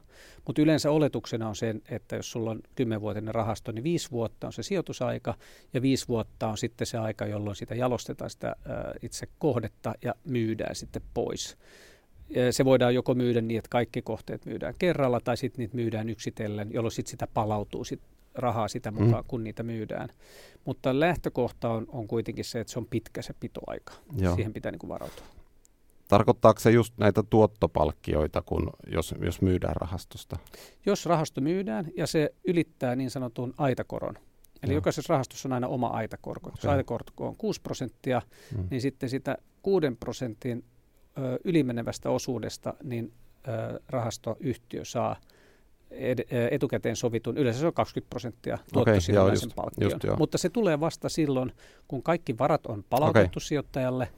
[0.47, 4.53] Mutta yleensä oletuksena on se, että jos sulla on kymmenvuotinen rahasto, niin viisi vuotta on
[4.53, 5.35] se sijoitusaika
[5.75, 8.57] ja viisi vuotta on sitten se aika, jolloin sitä jalostetaan sitä
[9.03, 11.57] itse kohdetta ja myydään sitten pois.
[12.51, 16.73] Se voidaan joko myydä niin, että kaikki kohteet myydään kerralla tai sitten niitä myydään yksitellen,
[16.73, 18.01] jolloin sitten sitä palautuu sit
[18.35, 19.03] rahaa sitä mm.
[19.03, 19.29] mukaan, mm.
[19.29, 20.09] kun niitä myydään.
[20.65, 23.93] Mutta lähtökohta on, on kuitenkin se, että se on pitkä se pitoaika.
[24.17, 24.35] Joo.
[24.35, 25.25] Siihen pitää niin kuin varautua.
[26.09, 30.37] Tarkoittaako se just näitä tuottopalkkioita, kun jos, jos myydään rahastosta?
[30.87, 34.15] Jos rahasto myydään ja se ylittää niin sanotun aitakoron,
[34.63, 34.77] eli Joo.
[34.77, 36.49] jokaisessa rahastossa on aina oma aitakorko.
[36.49, 36.59] Okay.
[36.59, 38.23] Jos aitakorko on 6 prosenttia,
[38.57, 38.69] mm.
[38.71, 40.65] niin sitten sitä 6 prosentin
[41.19, 43.13] ö, ylimenevästä osuudesta niin
[43.49, 45.17] ö, rahastoyhtiö saa–
[45.93, 49.91] ed- etukäteen sovitun, yleensä se on 20 prosenttia tuottosidonnaisen okay, palkkion.
[49.91, 51.53] Just, just, Mutta se tulee vasta silloin,
[51.89, 53.47] kun kaikki varat on palautettu okay.
[53.47, 54.09] sijoittajalle,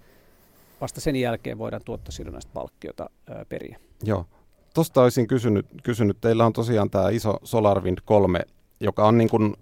[0.81, 3.79] vasta sen jälkeen voidaan tuottosidonnaista palkkiota ää, periä.
[4.05, 4.27] Joo.
[4.75, 8.41] Tuosta olisin kysynyt, kysynyt, teillä on tosiaan tämä iso SolarWind 3,
[8.81, 9.57] joka on niin kuin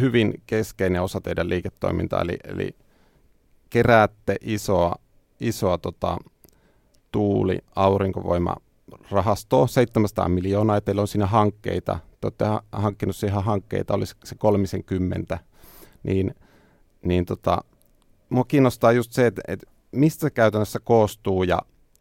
[0.00, 2.76] hyvin keskeinen osa teidän liiketoimintaa, eli, eli
[3.70, 4.94] keräätte isoa,
[5.40, 6.18] isoa tota,
[7.12, 8.56] tuuli, aurinkovoima
[9.10, 14.34] rahastoa, 700 miljoonaa, ja teillä on siinä hankkeita, te olette hankkinut siihen hankkeita, olisi se
[14.34, 15.38] 30,
[16.02, 16.34] niin,
[17.04, 17.58] niin tota,
[18.28, 21.58] mua kiinnostaa just se, että, että mistä se käytännössä koostuu, ja,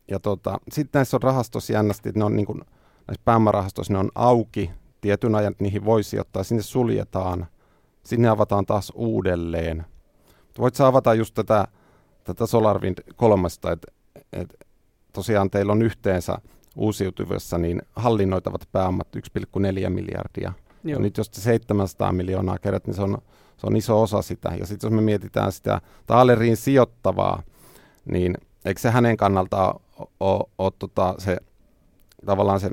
[0.07, 2.61] ja tota, sitten näissä on rahastossa jännästi, että ne on niin kuin,
[3.07, 7.47] näissä pääomarahastoissa ne on auki tietyn ajan, niihin voi sijoittaa, sinne suljetaan,
[8.03, 9.85] sinne avataan taas uudelleen.
[10.57, 11.67] Voit avata just tätä,
[12.23, 13.91] tätä SolarWind kolmesta, että,
[14.33, 14.57] että
[15.13, 16.37] tosiaan teillä on yhteensä
[16.75, 20.53] uusiutuvassa niin hallinnoitavat pääomat 1,4 miljardia.
[20.83, 20.97] Joo.
[20.97, 23.17] Ja nyt jos 700 miljoonaa kerät, niin se on,
[23.57, 24.49] se on iso osa sitä.
[24.59, 27.43] Ja sitten jos me mietitään sitä Taaleriin sijoittavaa,
[28.05, 29.79] niin eikö se hänen kannaltaan
[30.57, 31.37] ole tota, se
[32.25, 32.69] tavallaan se,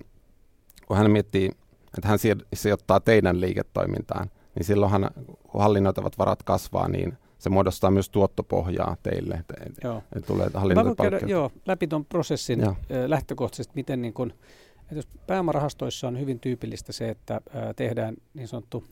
[0.86, 1.50] kun hän miettii,
[1.98, 2.18] että hän
[2.54, 5.10] sijoittaa teidän liiketoimintaan, niin silloinhan
[5.42, 10.02] kun hallinnoitavat varat kasvaa, niin se muodostaa myös tuottopohjaa teille, että joo.
[10.26, 12.76] Tulee Mä voin käydä joo, läpi tuon prosessin joo.
[13.06, 14.34] lähtökohtaisesti, miten niin kun,
[14.82, 17.40] että jos pääomarahastoissa on hyvin tyypillistä se, että
[17.76, 18.84] tehdään niin sanottu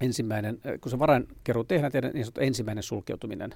[0.00, 3.54] ensimmäinen, kun se varainkeruu tehdään, tehdään niin sanottu ensimmäinen sulkeutuminen.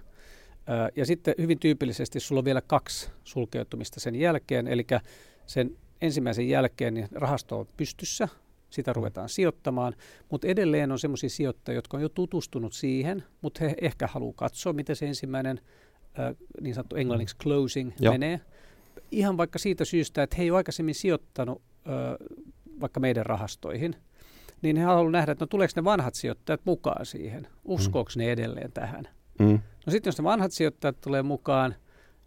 [0.96, 4.86] Ja sitten hyvin tyypillisesti sulla on vielä kaksi sulkeutumista sen jälkeen, eli
[5.46, 8.28] sen ensimmäisen jälkeen niin rahasto on pystyssä,
[8.70, 9.94] sitä ruvetaan sijoittamaan,
[10.30, 14.72] mutta edelleen on sellaisia sijoittajia, jotka on jo tutustunut siihen, mutta he ehkä haluaa katsoa,
[14.72, 15.60] miten se ensimmäinen
[16.18, 18.12] äh, niin sanottu englanniksi closing Joo.
[18.12, 18.40] menee.
[19.10, 22.28] Ihan vaikka siitä syystä, että he ei ole aikaisemmin sijoittanut äh,
[22.80, 23.96] vaikka meidän rahastoihin,
[24.62, 28.18] niin he haluavat nähdä, että no tuleeko ne vanhat sijoittajat mukaan siihen, uskooko mm.
[28.18, 29.08] ne edelleen tähän.
[29.38, 29.58] Mm.
[29.86, 31.74] No sitten jos ne vanhat sijoittajat tulee mukaan,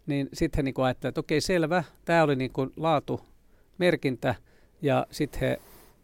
[0.06, 4.34] niin sitten he niin ajattelevat, että okei selvä, tämä oli niin kuin laatumerkintä,
[4.82, 5.60] ja sitten he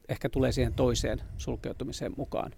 [0.09, 2.53] ehkä tulee siihen toiseen sulkeutumiseen mukaan.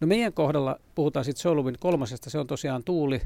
[0.00, 3.22] No meidän kohdalla puhutaan sitten SolarWind kolmosesta, se on tosiaan tuuli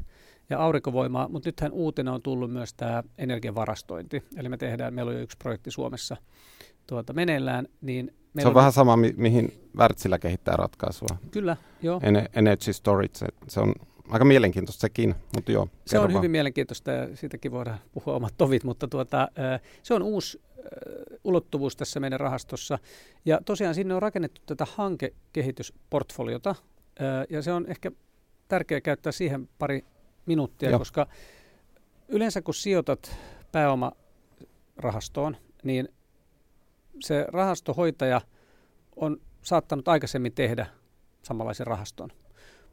[0.49, 4.23] ja aurinkovoimaa, mutta nythän uutena on tullut myös tämä energiavarastointi.
[4.37, 6.17] Eli me tehdään, meillä on jo yksi projekti Suomessa
[6.87, 7.67] tuota, meneillään.
[7.81, 11.17] Niin se on, on vähän sama, mi- mihin Wärtsilä kehittää ratkaisua.
[11.31, 11.99] Kyllä, joo.
[12.03, 13.73] En- energy storage, se on
[14.09, 15.67] aika mielenkiintoista sekin, mutta joo.
[15.85, 16.17] Se on vaan.
[16.17, 19.27] hyvin mielenkiintoista ja siitäkin voidaan puhua omat tovit, mutta tuota,
[19.83, 20.41] se on uusi
[21.23, 22.79] ulottuvuus tässä meidän rahastossa.
[23.25, 26.55] Ja tosiaan sinne on rakennettu tätä hankekehitysportfoliota
[27.29, 27.91] ja se on ehkä
[28.47, 29.85] tärkeää käyttää siihen pari
[30.25, 30.79] minuuttia, joo.
[30.79, 31.07] koska
[32.07, 33.17] yleensä kun sijoitat
[33.51, 35.89] pääomarahastoon, niin
[36.99, 38.21] se rahastohoitaja
[38.95, 40.67] on saattanut aikaisemmin tehdä
[41.23, 42.09] samanlaisen rahaston.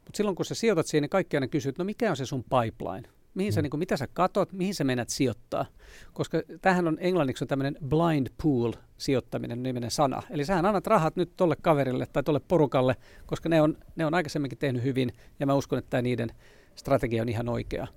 [0.05, 2.25] Mutta silloin kun sä sijoitat siihen, niin kaikki aina kysyy, että no mikä on se
[2.25, 3.09] sun pipeline?
[3.33, 3.63] Mihin sä, mm.
[3.63, 5.65] niin kuin, mitä sä katot, mihin sä menet sijoittaa?
[6.13, 10.21] Koska tähän on englanniksi on tämmöinen blind pool sijoittaminen nimenen sana.
[10.29, 14.13] Eli sähän annat rahat nyt tolle kaverille tai tolle porukalle, koska ne on, ne on
[14.13, 16.29] aikaisemminkin tehnyt hyvin ja mä uskon, että niiden
[16.75, 17.87] strategia on ihan oikea.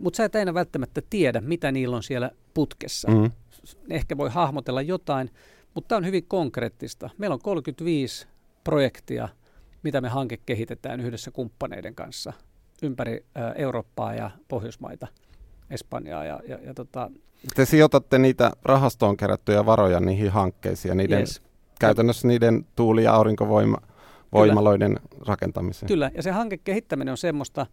[0.00, 3.10] Mutta sä et aina välttämättä tiedä, mitä niillä on siellä putkessa.
[3.10, 3.30] Mm.
[3.90, 5.30] Ehkä voi hahmotella jotain,
[5.74, 7.10] mutta tämä on hyvin konkreettista.
[7.18, 8.26] Meillä on 35
[8.64, 9.28] projektia–
[9.82, 12.32] mitä me hanke kehitetään yhdessä kumppaneiden kanssa
[12.82, 15.06] ympäri Eurooppaa ja Pohjoismaita,
[15.70, 17.10] Espanjaa ja, ja, ja tota,
[17.54, 21.42] te sijoitatte niitä rahastoon kerättyjä varoja niihin hankkeisiin ja niiden, yes.
[21.80, 25.24] käytännössä niiden tuuli- ja aurinkovoimaloiden Kyllä.
[25.26, 25.88] rakentamiseen.
[25.88, 27.66] Kyllä, ja se hankekehittäminen on semmoista,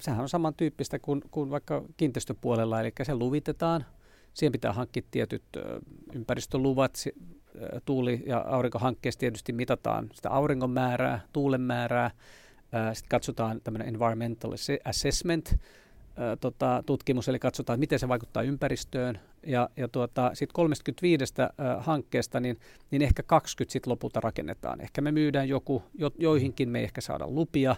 [0.00, 3.84] sehän on samantyyppistä kuin, kuin vaikka kiinteistöpuolella, eli se luvitetaan,
[4.34, 5.42] siihen pitää hankkia tietyt
[6.12, 7.04] ympäristöluvat,
[7.84, 12.10] tuuli- ja aurinkohankkeessa tietysti mitataan sitä auringon määrää, tuulen määrää,
[12.92, 14.52] sitten katsotaan tämmöinen environmental
[14.84, 15.56] assessment,
[16.40, 19.18] tota, tutkimus, eli katsotaan, miten se vaikuttaa ympäristöön.
[19.46, 22.58] Ja, ja tuota, sitten 35 ä, hankkeesta, niin,
[22.90, 24.80] niin ehkä 20 sitten lopulta rakennetaan.
[24.80, 27.76] Ehkä me myydään joku, jo, joihinkin me ei ehkä saada lupia,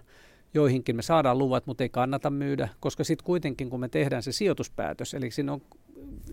[0.55, 4.33] joihinkin me saadaan luvat, mutta ei kannata myydä, koska sitten kuitenkin kun me tehdään se
[4.33, 5.63] sijoituspäätös, eli siinä on,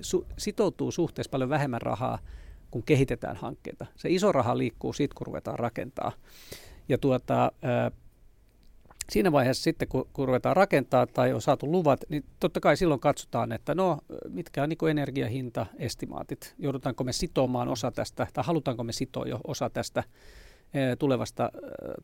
[0.01, 2.19] su, sitoutuu suhteessa paljon vähemmän rahaa,
[2.75, 3.85] kun kehitetään hankkeita.
[3.95, 6.11] Se iso raha liikkuu siitä, kun ruvetaan rakentaa.
[6.89, 7.51] Ja tuota,
[9.09, 12.99] siinä vaiheessa sitten, kun, kun ruvetaan rakentaa tai on saatu luvat, niin totta kai silloin
[12.99, 13.97] katsotaan, että no,
[14.29, 19.39] mitkä on niin energiahinta, estimaatit, joudutaanko me sitomaan osa tästä, tai halutaanko me sitoa jo
[19.47, 20.03] osa tästä
[20.99, 21.51] tulevasta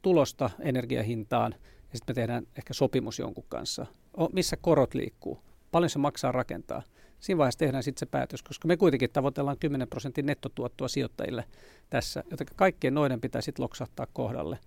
[0.01, 1.55] tulosta energiahintaan,
[1.91, 3.85] ja sitten me tehdään ehkä sopimus jonkun kanssa.
[4.19, 5.39] O, missä korot liikkuu?
[5.71, 6.83] Paljon se maksaa rakentaa?
[7.21, 11.43] Siinä vaiheessa tehdään sitten se päätös, koska me kuitenkin tavoitellaan 10 prosentin nettotuottoa sijoittajille
[11.89, 14.57] tässä, joten kaikkien noiden pitää sitten loksahtaa kohdalle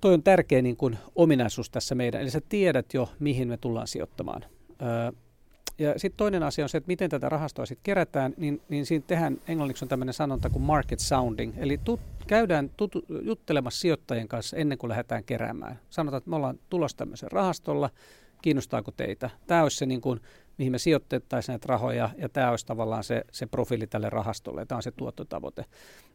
[0.00, 3.86] toi on tärkeä niin kuin ominaisuus tässä meidän, eli sä tiedät jo, mihin me tullaan
[3.86, 4.44] sijoittamaan.
[4.82, 5.12] Öö,
[5.78, 9.04] ja sitten toinen asia on se, että miten tätä rahastoa sitten kerätään, niin, niin siinä
[9.06, 14.56] tehdään, englanniksi on tämmöinen sanonta kuin market sounding, eli tut, käydään tutu, juttelemassa sijoittajien kanssa
[14.56, 15.78] ennen kuin lähdetään keräämään.
[15.90, 17.90] Sanotaan, että me ollaan tulossa tämmöisen rahastolla,
[18.42, 19.30] kiinnostaako teitä?
[19.46, 20.20] Tämä olisi se, niin kuin,
[20.60, 24.76] mihin me sijoitettaisiin näitä rahoja, ja tämä olisi tavallaan se, se profiili tälle rahastolle, tämä
[24.76, 25.64] on se tuottotavoite.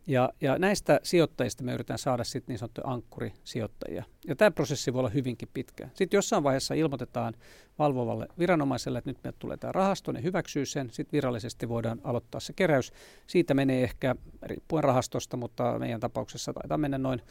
[0.07, 4.03] Ja, ja näistä sijoittajista me yritetään saada sitten niin sanottuja ankkurisijoittajia.
[4.27, 5.89] Ja tämä prosessi voi olla hyvinkin pitkä.
[5.93, 7.33] Sitten jossain vaiheessa ilmoitetaan
[7.79, 12.41] valvovalle viranomaiselle, että nyt me tulee tämä rahasto, ne hyväksyy sen, sitten virallisesti voidaan aloittaa
[12.41, 12.93] se keräys.
[13.27, 17.21] Siitä menee ehkä, riippuen rahastosta, mutta meidän tapauksessa taitaa mennä noin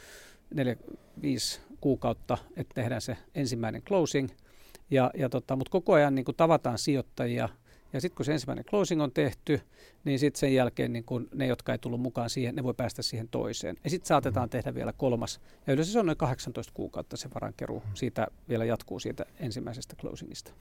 [0.54, 0.58] 4-5
[1.80, 4.28] kuukautta, että tehdään se ensimmäinen closing.
[4.90, 7.48] Ja, ja tota, mutta koko ajan niin kuin tavataan sijoittajia–
[7.94, 9.60] ja sitten kun se ensimmäinen closing on tehty,
[10.04, 13.02] niin sitten sen jälkeen niin kun ne, jotka ei tullut mukaan siihen, ne voi päästä
[13.02, 13.76] siihen toiseen.
[13.84, 15.40] Ja sitten saatetaan tehdä vielä kolmas.
[15.66, 17.82] Ja yleensä se on noin 18 kuukautta se varankeruu.
[17.94, 20.52] Siitä vielä jatkuu siitä ensimmäisestä closingista.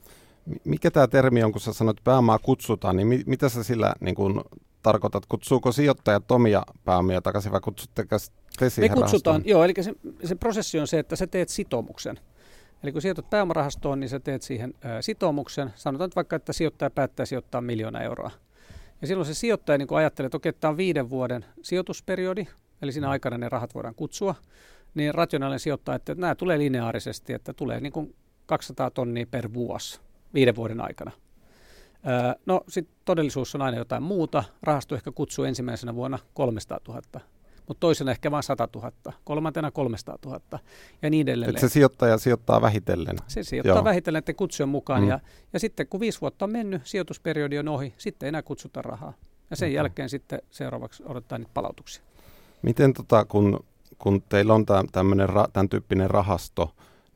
[0.64, 3.94] Mikä tämä termi on, kun sä sanoit, että pääomaa kutsutaan, niin mi- mitä sä sillä
[4.00, 4.44] niin kun
[4.82, 5.26] tarkoitat?
[5.26, 8.16] Kutsuuko sijoittajat omia pääomia takaisin vai kutsutteko
[8.58, 9.50] te siihen Me kutsutaan, rahastoon?
[9.50, 12.18] joo, eli se, se prosessi on se, että sä teet sitoumuksen.
[12.84, 15.72] Eli kun sijoitat pääomarahastoon, niin sä teet siihen sitoumuksen.
[15.74, 18.30] Sanotaan nyt vaikka, että sijoittaja päättää sijoittaa miljoona euroa.
[19.00, 22.46] Ja silloin se sijoittaja niin ajattelee, että okei, tämä on viiden vuoden sijoitusperiodi,
[22.82, 24.34] eli siinä aikana ne rahat voidaan kutsua,
[24.94, 28.14] niin rationaalinen sijoittaja, että nämä tulee lineaarisesti, että tulee niin kuin
[28.46, 30.00] 200 tonnia per vuosi
[30.34, 31.10] viiden vuoden aikana.
[32.46, 34.44] no sitten todellisuus on aina jotain muuta.
[34.62, 37.00] Rahasto ehkä kutsuu ensimmäisenä vuonna 300 000
[37.68, 38.92] mutta toisena ehkä vain 100 000,
[39.24, 40.40] kolmantena 300 000
[41.02, 41.50] ja niin edelleen.
[41.50, 43.16] Että se sijoittaja sijoittaa vähitellen.
[43.26, 43.84] Se sijoittaa Joo.
[43.84, 45.08] vähitellen että kutsujen mukaan mm.
[45.08, 45.20] ja,
[45.52, 49.12] ja sitten kun viisi vuotta on mennyt, sijoitusperiodi on ohi, sitten ei enää kutsuta rahaa.
[49.50, 49.74] Ja sen okay.
[49.74, 52.02] jälkeen sitten seuraavaksi odottaa niitä palautuksia.
[52.62, 53.64] Miten tota, kun,
[53.98, 56.74] kun teillä on tämmöinen tämän tyyppinen rahasto,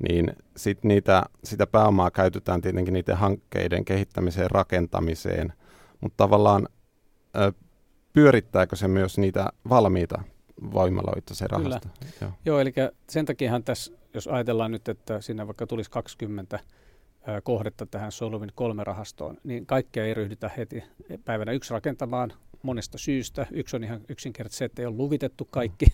[0.08, 5.52] niin sit niitä, sitä pääomaa käytetään tietenkin niiden hankkeiden kehittämiseen, rakentamiseen,
[6.00, 6.68] mutta tavallaan
[7.36, 7.52] ö,
[8.12, 10.22] pyörittääkö se myös niitä valmiita
[10.72, 11.88] voimaloita se rahasto.
[11.88, 12.10] Kyllä.
[12.20, 12.30] Joo.
[12.44, 12.72] Joo, eli
[13.10, 16.60] sen takiahan tässä, jos ajatellaan nyt, että sinne vaikka tulisi 20
[17.42, 20.84] kohdetta tähän Solvin kolme rahastoon, niin kaikkea ei ryhdytä heti
[21.24, 23.46] päivänä yksi rakentamaan monesta syystä.
[23.50, 25.86] Yksi on ihan yksinkertaisesti se, että ei ole luvitettu kaikki.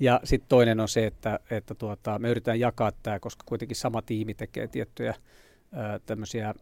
[0.00, 4.02] Ja sitten toinen on se, että, että tuota, me yritetään jakaa tämä, koska kuitenkin sama
[4.02, 5.14] tiimi tekee tiettyjä
[6.06, 6.54] tämmöisiä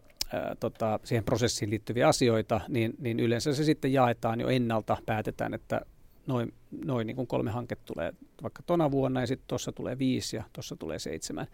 [0.61, 5.81] tota, siihen prosessiin liittyviä asioita, niin, niin yleensä se sitten jaetaan jo ennalta, päätetään, että
[6.27, 8.13] noin, noin niin kuin kolme hanketta tulee
[8.43, 11.47] vaikka tona vuonna ja sitten tuossa tulee viisi ja tuossa tulee seitsemän.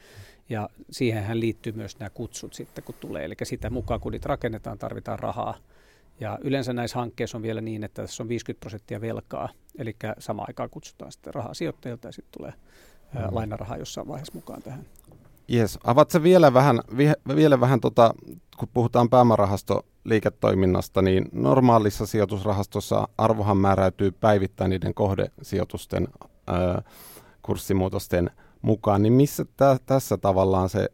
[0.48, 3.24] Ja siihenhän liittyy myös nämä kutsut sitten, kun tulee.
[3.24, 5.54] Eli sitä mukaan, kun niitä rakennetaan, tarvitaan rahaa.
[6.20, 10.48] Ja yleensä näissä hankkeissa on vielä niin, että tässä on 50 prosenttia velkaa, eli samaan
[10.48, 12.52] aikaan kutsutaan sitten rahaa sijoittajilta ja sitten tulee
[13.14, 13.35] mm.
[13.35, 14.87] lainarahaa jossain vaiheessa mukaan tähän.
[15.52, 15.78] Yes.
[15.85, 18.14] Avatko vielä vähän, vi, vielä vähän tota,
[18.58, 19.08] kun puhutaan
[20.02, 26.08] pääomarahasto-liiketoiminnasta, niin normaalissa sijoitusrahastossa arvohan määräytyy päivittäin niiden kohdesijoitusten
[26.48, 26.82] ö,
[27.42, 28.30] kurssimuutosten
[28.62, 30.88] mukaan, niin missä tä, tässä tavallaan se,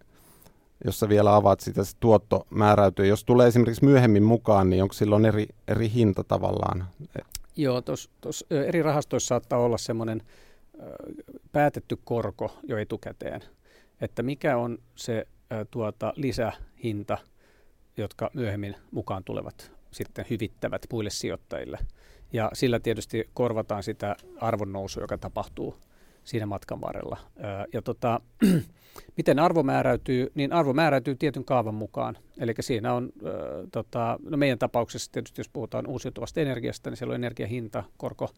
[0.84, 3.06] jos sä vielä avaat sitä, se tuotto määräytyy.
[3.06, 6.86] Jos tulee esimerkiksi myöhemmin mukaan, niin onko silloin eri, eri hinta tavallaan?
[7.56, 7.82] Joo,
[8.20, 10.22] tuossa eri rahastoissa saattaa olla semmoinen
[11.52, 13.40] päätetty korko jo etukäteen,
[14.00, 15.26] että mikä on se
[15.70, 17.18] tuota, lisähinta,
[18.02, 21.78] jotka myöhemmin mukaan tulevat sitten hyvittävät muille sijoittajille.
[22.32, 25.76] Ja sillä tietysti korvataan sitä arvonnousua, joka tapahtuu
[26.24, 27.16] siinä matkan varrella.
[27.72, 28.20] Ja tota,
[29.16, 30.32] miten arvo määräytyy?
[30.34, 32.18] Niin arvo määräytyy tietyn kaavan mukaan.
[32.38, 33.32] Eli siinä on, äh,
[33.72, 38.28] tota, no meidän tapauksessa tietysti jos puhutaan uusiutuvasta energiasta, niin siellä on energiahinta, korko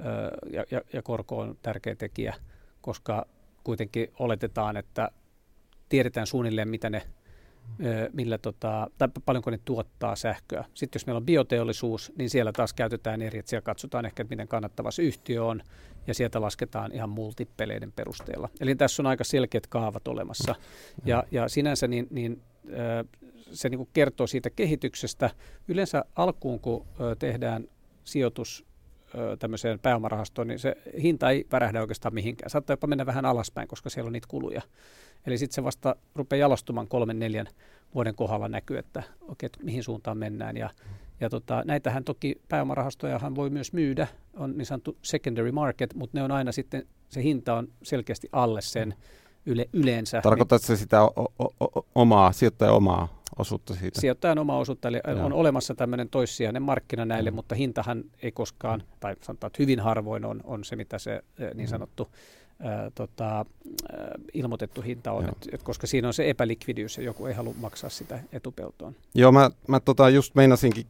[0.00, 0.06] äh,
[0.52, 2.34] ja, ja, ja korko on tärkeä tekijä,
[2.80, 3.26] koska
[3.64, 5.10] kuitenkin oletetaan, että
[5.88, 7.02] tiedetään suunnilleen, mitä ne
[8.12, 10.64] millä tota, tai paljonko ne tuottaa sähköä.
[10.74, 14.34] Sitten jos meillä on bioteollisuus, niin siellä taas käytetään eri, että siellä katsotaan ehkä, että
[14.34, 15.62] miten kannattava se yhtiö on,
[16.06, 18.48] ja sieltä lasketaan ihan multipeleiden perusteella.
[18.60, 20.54] Eli tässä on aika selkeät kaavat olemassa.
[21.04, 22.42] Ja, ja sinänsä niin, niin
[23.52, 25.30] se niin kertoo siitä kehityksestä.
[25.68, 26.86] Yleensä alkuun, kun
[27.18, 27.68] tehdään
[28.04, 28.66] sijoitus
[29.38, 32.50] tämmöiseen pääomarahastoon, niin se hinta ei värähdä oikeastaan mihinkään.
[32.50, 34.62] Saattaa jopa mennä vähän alaspäin, koska siellä on niitä kuluja.
[35.26, 37.46] Eli sitten se vasta rupeaa jalostumaan kolmen, neljän
[37.94, 40.56] vuoden kohdalla näkyy, että okei, että mihin suuntaan mennään.
[40.56, 40.70] Ja,
[41.20, 46.22] ja tota, näitähän toki pääomarahastojahan voi myös myydä, on niin sanottu secondary market, mutta ne
[46.22, 48.94] on aina sitten, se hinta on selkeästi alle sen
[49.48, 50.20] yle, yleensä.
[50.20, 53.08] Tarkoitatko se sitä o- o- o- omaa, sijoittajan omaa
[53.38, 54.00] osuutta siitä?
[54.00, 55.26] Sijoittajan omaa osuutta, eli Joo.
[55.26, 57.34] on olemassa tämmöinen toissijainen markkina näille, mm.
[57.34, 61.22] mutta hintahan ei koskaan, tai sanotaan, että hyvin harvoin on, on se, mitä se
[61.54, 61.70] niin mm.
[61.70, 62.08] sanottu
[62.60, 63.44] ää, tota, ää,
[64.34, 67.90] ilmoitettu hinta on, et, et koska siinä on se epälikvidiys ja joku ei halua maksaa
[67.90, 68.94] sitä etupeltoon.
[69.14, 70.86] Joo, mä, mä tota just meinasinkin,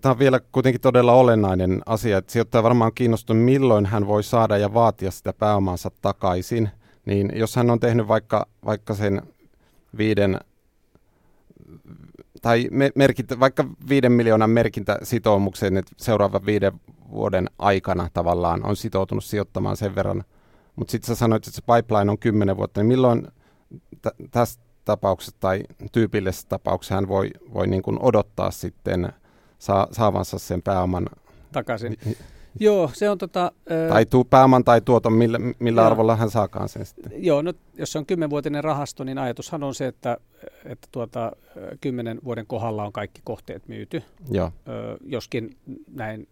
[0.00, 4.58] tämä on vielä kuitenkin todella olennainen asia, että sijoittaja varmaan kiinnostunut, milloin hän voi saada
[4.58, 6.70] ja vaatia sitä pääomaansa takaisin,
[7.10, 9.22] niin jos hän on tehnyt vaikka, vaikka sen
[9.98, 10.40] viiden
[12.42, 16.72] tai me, merkintä, vaikka viiden miljoonan merkintäsitoumukseen, että seuraavan viiden
[17.10, 20.24] vuoden aikana tavallaan on sitoutunut sijoittamaan sen verran
[20.76, 23.28] mutta sitten sä sanoit, että se pipeline on 10 vuotta, niin milloin
[24.02, 29.12] t- tässä tapauksessa tai tyypillisessä tapauksessa hän voi, voi niin kuin odottaa sitten
[29.58, 31.06] saa, saavansa sen pääoman
[31.52, 31.96] takaisin?
[32.60, 33.52] Joo, se on tota...
[33.88, 37.12] Tai tuu pääoman tai tuoton, millä, millä arvolla hän saakaan sen sitten.
[37.24, 40.16] Joo, no jos se on kymmenvuotinen rahasto, niin ajatushan on se, että,
[40.64, 41.32] että tuota,
[41.80, 44.02] kymmenen vuoden kohdalla on kaikki kohteet myyty.
[44.30, 44.52] Joo.
[44.68, 45.56] Ö, joskin
[45.92, 46.28] näin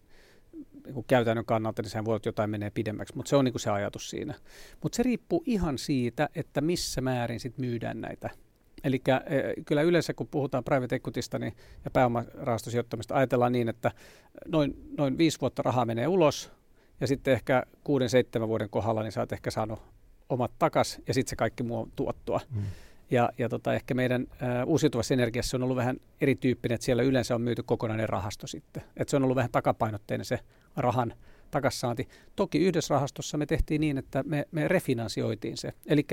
[0.94, 3.60] niin käytännön kannalta, niin sehän voi että jotain menee pidemmäksi, mutta se on niin kuin
[3.60, 4.34] se ajatus siinä.
[4.82, 8.30] Mutta se riippuu ihan siitä, että missä määrin sit myydään näitä.
[8.84, 11.52] Eli e, kyllä yleensä kun puhutaan private equitystä niin,
[11.84, 13.90] ja pääomarahastosijoittamista, ajatellaan niin, että
[14.46, 16.52] noin, noin viisi vuotta rahaa menee ulos
[17.00, 19.78] ja sitten ehkä kuuden, seitsemän vuoden kohdalla niin sä oot ehkä saanut
[20.28, 22.40] omat takas ja sitten se kaikki muu on tuottua.
[22.54, 22.62] Hmm.
[23.10, 27.34] Ja, ja tota, ehkä meidän uh, uusiutuvassa energiassa on ollut vähän erityyppinen, että siellä yleensä
[27.34, 28.82] on myyty kokonainen rahasto sitten.
[28.96, 30.38] Että se on ollut vähän takapainotteinen se
[30.76, 31.14] rahan
[31.50, 32.08] takassaanti.
[32.36, 35.72] Toki yhdessä rahastossa me tehtiin niin, että me, me refinansioitiin se.
[35.86, 36.06] Eli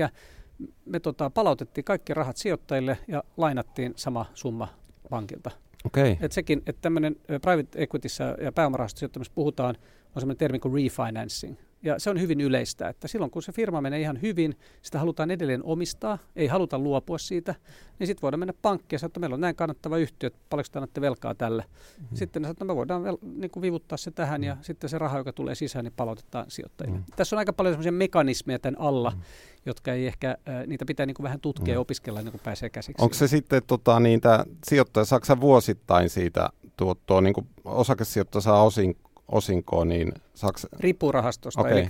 [0.84, 4.68] me tota, palautettiin kaikki rahat sijoittajille ja lainattiin sama summa
[5.10, 5.50] pankilta.
[5.86, 6.16] Okay.
[6.20, 9.76] Et sekin, että tämmöinen private equityssä ja pääomarahastosijoittamisessa puhutaan,
[10.16, 11.56] on semmoinen termi kuin refinancing.
[11.86, 15.30] Ja se on hyvin yleistä, että silloin kun se firma menee ihan hyvin, sitä halutaan
[15.30, 17.54] edelleen omistaa, ei haluta luopua siitä,
[17.98, 20.68] niin sitten voidaan mennä pankkiin ja sanoa, että meillä on näin kannattava yhtiö, että paljonko
[20.72, 21.62] te annatte velkaa tälle.
[21.62, 22.16] Mm-hmm.
[22.16, 24.48] Sitten ne sanoo, että me voidaan vel, niin kuin vivuttaa se tähän mm-hmm.
[24.48, 26.98] ja sitten se raha, joka tulee sisään, niin palautetaan sijoittajille.
[26.98, 27.16] Mm-hmm.
[27.16, 29.24] Tässä on aika paljon sellaisia mekanismeja tämän alla, mm-hmm.
[29.66, 31.72] jotka ei ehkä, äh, niitä pitää niin kuin vähän tutkia mm-hmm.
[31.72, 33.02] ja opiskella niin kuin pääsee käsiksi.
[33.02, 38.62] Onko se sitten tota, niin tämä sijoittaja, saako vuosittain siitä tuottoa, niin kuin osakesijoittaja saa
[38.62, 38.96] osin,
[39.28, 40.66] osinkoa, niin saaks...
[40.80, 41.60] Riippuu rahastosta.
[41.60, 41.72] Okay.
[41.72, 41.86] Eli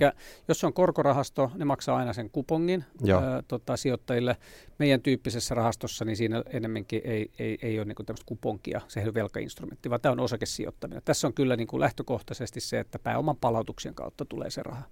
[0.47, 4.37] jos se on korkorahasto, ne maksaa aina sen kupongin ää, tota, sijoittajille.
[4.77, 9.05] Meidän tyyppisessä rahastossa, niin siinä enemmänkin ei, ei, ei ole niin tämmöistä kuponkia, se ei
[9.05, 11.01] ole velkainstrumentti, vaan tämä on osakesijoittaminen.
[11.05, 14.83] Tässä on kyllä niin kuin lähtökohtaisesti se, että pääoman palautuksen kautta tulee se raha.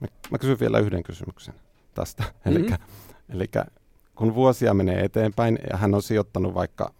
[0.00, 1.54] Mä, mä kysyn vielä yhden kysymyksen
[1.94, 2.24] tästä.
[2.44, 2.76] Mm-hmm.
[3.28, 3.46] Eli
[4.14, 6.94] kun vuosia menee eteenpäin ja hän on sijoittanut vaikka,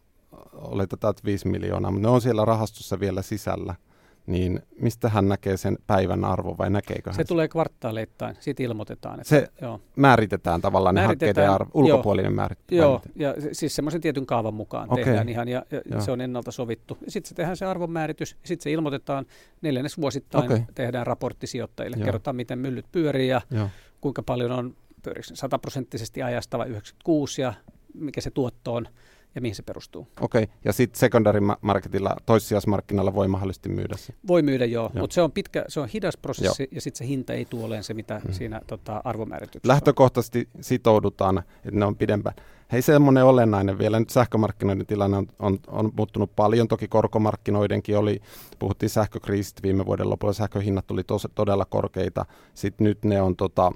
[0.53, 3.75] oletetaan, että 5 miljoonaa, mutta ne on siellä rahastossa vielä sisällä–
[4.27, 9.21] niin mistä hän näkee sen päivän arvo vai näkeekö hän Se tulee kvartaaleittain, siitä ilmoitetaan.
[9.21, 9.81] Että, se joo.
[9.97, 14.93] määritetään tavallaan määritetään, ne arvo, ulkopuolinen joo, määrit, Joo, ja siis semmoisen tietyn kaavan mukaan
[14.93, 15.05] okay.
[15.05, 16.99] tehdään ihan ja, ja se on ennalta sovittu.
[17.09, 19.27] Sitten se tehdään se arvonmääritys sitten se ilmoitetaan
[19.63, 20.61] neljännes vuosittain okay.
[20.75, 21.97] tehdään raportti sijoittajille.
[21.97, 22.05] Joo.
[22.05, 23.69] Kerrotaan, miten myllyt pyörii ja joo.
[24.01, 24.77] kuinka paljon on
[25.23, 27.55] sataprosenttisesti ajasta vai 96 ja
[27.95, 28.89] mikä se tuotto on
[29.37, 30.09] ja mihin se perustuu.
[30.21, 30.57] Okei, okay.
[30.65, 34.15] ja sitten secondary marketilla, toissijaismarkkinalla voi mahdollisesti myydä se?
[34.27, 35.01] Voi myydä joo, joo.
[35.01, 36.69] mutta se on pitkä, se on hidas prosessi joo.
[36.71, 38.33] ja sitten se hinta ei tule olemaan se, mitä hmm.
[38.33, 40.65] siinä tota, arvomäärityksessä Lähtökohtaisesti on.
[40.65, 42.37] sitoudutaan, että ne on pidempään.
[42.73, 43.99] Hei, semmoinen olennainen vielä.
[43.99, 46.69] Nyt sähkömarkkinoiden tilanne on, on, on muuttunut paljon.
[46.69, 48.21] Toki korkomarkkinoidenkin oli,
[48.59, 52.25] puhuttiin sähkökriisistä viime vuoden lopulla, sähköhinnat tuli tos, todella korkeita.
[52.55, 53.73] Sitten nyt ne on tota,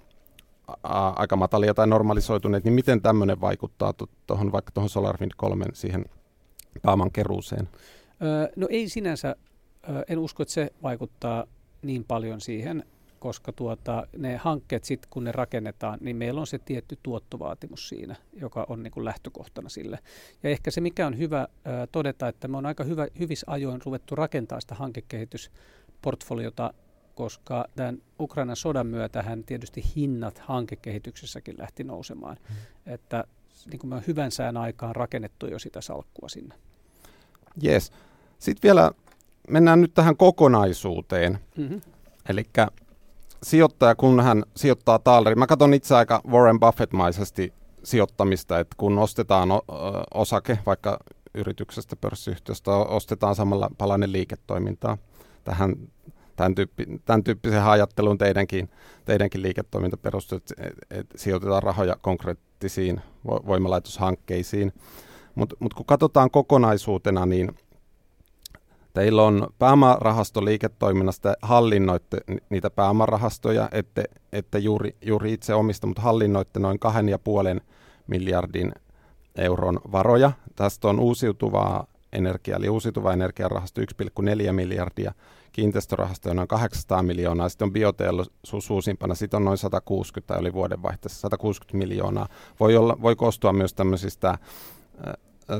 [1.16, 3.94] aika matalia tai normalisoituneet, niin miten tämmöinen vaikuttaa
[4.26, 6.04] tuohon vaikka tuohon SolarWind 3 siihen
[6.82, 7.68] pääoman keruuseen?
[8.22, 9.36] Öö, no ei sinänsä,
[9.88, 11.44] öö, en usko, että se vaikuttaa
[11.82, 12.84] niin paljon siihen
[13.20, 18.16] koska tuota, ne hankkeet sitten kun ne rakennetaan, niin meillä on se tietty tuottovaatimus siinä,
[18.32, 19.98] joka on niin kuin lähtökohtana sille.
[20.42, 23.80] Ja ehkä se, mikä on hyvä ää, todeta, että me on aika hyvä, hyvissä ajoin
[23.84, 26.74] ruvettu rakentaa sitä hankekehitysportfoliota,
[27.20, 32.36] koska tämän Ukrainan sodan myötähän tietysti hinnat hankekehityksessäkin lähti nousemaan.
[32.48, 32.56] Hmm.
[32.86, 33.24] Että
[33.70, 36.54] niin kuin me on hyvän sään aikaan rakennettu jo sitä salkkua sinne.
[37.64, 37.92] Yes.
[38.38, 38.90] Sitten vielä
[39.48, 41.38] mennään nyt tähän kokonaisuuteen.
[41.56, 41.80] Mm-hmm.
[42.28, 42.44] Eli
[43.42, 47.52] sijoittaja, kun hän sijoittaa taaleriin, mä katson itse aika Warren Buffett-maisesti
[47.82, 49.48] sijoittamista, että kun ostetaan
[50.14, 50.98] osake vaikka
[51.34, 54.98] yrityksestä, pörssiyhtiöstä, ostetaan samalla palanen liiketoimintaa.
[55.44, 55.76] Tähän,
[56.40, 58.70] tämän, tyyppi, tämän tyyppisen ajatteluun teidänkin,
[59.04, 60.54] teidänkin liiketoiminta perustuu, että,
[60.90, 64.72] että sijoitetaan rahoja konkreettisiin voimalaitoshankkeisiin.
[65.34, 67.50] Mutta mut kun katsotaan kokonaisuutena, niin
[68.94, 72.18] Teillä on pääomarahasto liiketoiminnasta, hallinnoitte
[72.50, 77.60] niitä pääomarahastoja, ette, ette juuri, juuri itse omista, mutta hallinnoitte noin kahden ja puolen
[78.06, 78.72] miljardin
[79.36, 80.32] euron varoja.
[80.56, 85.12] Tästä on uusiutuvaa energiaa, eli uusiutuva energiarahasto 1,4 miljardia,
[85.52, 91.20] kiinteistörahasto on noin 800 miljoonaa, sitten on bioteollisuus uusimpana, sitten on noin 160 oli vuodenvaihteessa
[91.20, 92.28] 160 miljoonaa.
[92.60, 94.38] Voi, olla, voi koostua myös tämmöisistä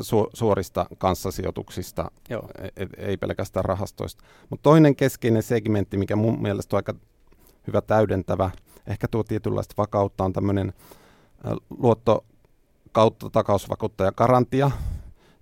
[0.01, 2.49] su- suorista kanssasijoituksista, Joo.
[2.59, 4.25] E-, et, ei pelkästään rahastoista.
[4.51, 6.95] Mutta toinen keskeinen segmentti, mikä mun mielestä on aika
[7.67, 8.51] hyvä täydentävä,
[8.87, 10.73] ehkä tuo tietynlaista vakautta, on tämmöinen
[11.79, 12.25] luotto
[12.93, 14.71] kautta takausvakuuttaja Garantia,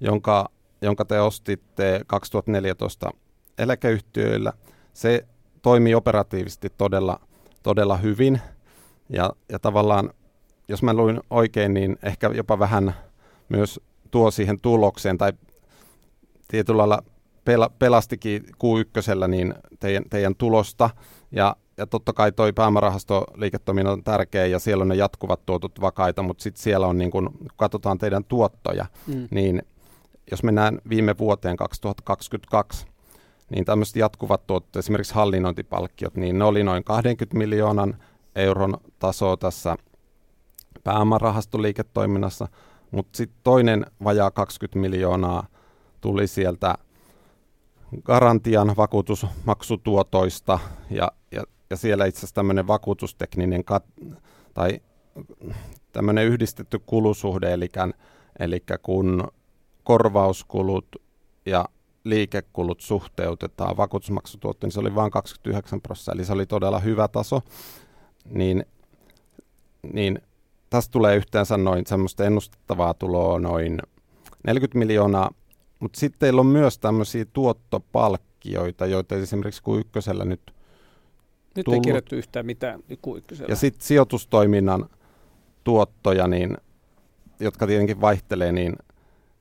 [0.00, 0.48] jonka,
[0.82, 3.10] jonka te ostitte 2014
[3.58, 4.52] eläkeyhtiöillä.
[4.92, 5.26] Se
[5.62, 7.20] toimii operatiivisesti todella,
[7.62, 8.40] todella hyvin
[9.08, 10.10] ja, ja tavallaan,
[10.68, 12.94] jos mä luin oikein, niin ehkä jopa vähän
[13.48, 13.80] myös
[14.10, 15.32] tuo siihen tulokseen tai
[16.48, 17.02] tietyllä lailla
[17.50, 20.90] pel- pelastikin Q1 niin teidän, teidän tulosta
[21.30, 26.22] ja, ja totta kai toi pääomarahasto-liiketoiminta on tärkeä ja siellä on ne jatkuvat tuotot vakaita,
[26.22, 29.28] mutta sitten siellä on, niin kun, kun katsotaan teidän tuottoja, mm.
[29.30, 29.62] niin
[30.30, 32.86] jos mennään viime vuoteen 2022,
[33.50, 37.96] niin tämmöiset jatkuvat tuotot, esimerkiksi hallinnointipalkkiot, niin ne oli noin 20 miljoonan
[38.36, 39.76] euron tasoa tässä
[40.84, 42.48] pääomarahastoliiketoiminnassa,
[42.90, 45.46] mutta sitten toinen vajaa 20 miljoonaa
[46.00, 46.74] tuli sieltä
[48.04, 50.58] garantian vakuutusmaksutuotoista
[50.90, 54.16] ja, ja, ja siellä itse asiassa tämmöinen vakuutustekninen kat-
[54.54, 54.80] tai
[55.92, 57.68] tämmöinen yhdistetty kulusuhde, eli,
[58.38, 59.28] eli kun
[59.84, 60.96] korvauskulut
[61.46, 61.64] ja
[62.08, 67.40] liikekulut suhteutetaan vakuutusmaksutuottoon, niin se oli vain 29 prosenttia, eli se oli todella hyvä taso,
[68.30, 68.64] niin,
[69.92, 70.18] niin
[70.70, 73.82] tästä tulee yhteensä noin semmoista ennustettavaa tuloa noin
[74.46, 75.30] 40 miljoonaa,
[75.80, 80.54] mutta sitten teillä on myös tämmöisiä tuottopalkkioita, joita esimerkiksi kuin ykkösellä nyt
[81.56, 81.76] Nyt tullut.
[81.76, 83.52] ei kirjattu yhtään mitään kuin ykkösellä.
[83.52, 84.88] Ja sitten sijoitustoiminnan
[85.64, 86.56] tuottoja, niin,
[87.40, 88.76] jotka tietenkin vaihtelee, niin,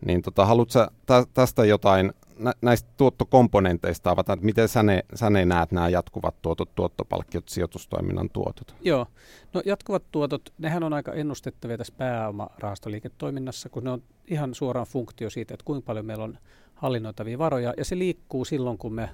[0.06, 0.88] niin tota, haluatko
[1.34, 2.14] tästä jotain
[2.62, 8.30] näistä tuottokomponenteista avata, että miten sä ne, sä ne näet nämä jatkuvat tuotot, tuottopalkkiot, sijoitustoiminnan
[8.30, 8.76] tuotot?
[8.82, 9.08] Joo,
[9.54, 15.30] no jatkuvat tuotot, nehän on aika ennustettavia tässä pääomarahastoliiketoiminnassa, kun ne on ihan suoraan funktio
[15.30, 16.38] siitä, että kuinka paljon meillä on
[16.76, 19.10] hallinnoitavia varoja, ja se liikkuu silloin, kun me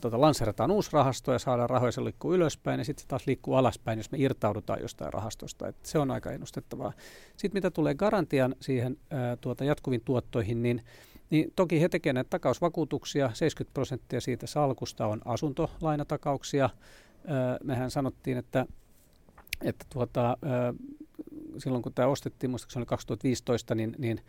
[0.00, 3.54] tota, lanserataan uusi rahasto ja saadaan rahoja, se liikkuu ylöspäin ja sitten se taas liikkuu
[3.54, 5.68] alaspäin, jos me irtaudutaan jostain rahastosta.
[5.68, 6.92] Et se on aika ennustettavaa.
[7.36, 10.82] Sitten mitä tulee garantian siihen ää, tuota, jatkuviin tuottoihin, niin
[11.30, 13.30] niin toki he tekevät näitä takausvakuutuksia.
[13.34, 16.70] 70 prosenttia siitä salkusta on asuntolainatakauksia.
[17.64, 18.66] Mehän sanottiin, että,
[19.62, 20.36] että tuota,
[21.58, 24.20] silloin kun tämä ostettiin, muista se oli 2015, niin, niin,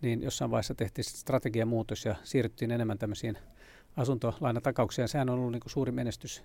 [0.00, 3.38] niin jossain vaiheessa tehtiin strategiamuutos ja siirryttiin enemmän tämmöisiin
[3.96, 5.08] asuntolainatakauksiin.
[5.08, 6.42] Sehän on ollut niin kuin suuri menestys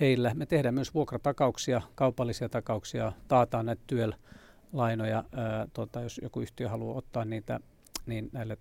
[0.00, 0.34] heillä.
[0.34, 5.24] Me tehdään myös vuokratakauksia, kaupallisia takauksia, taataan näitä työlainoja,
[5.72, 7.60] tuota, jos joku yhtiö haluaa ottaa niitä
[8.06, 8.58] niin näille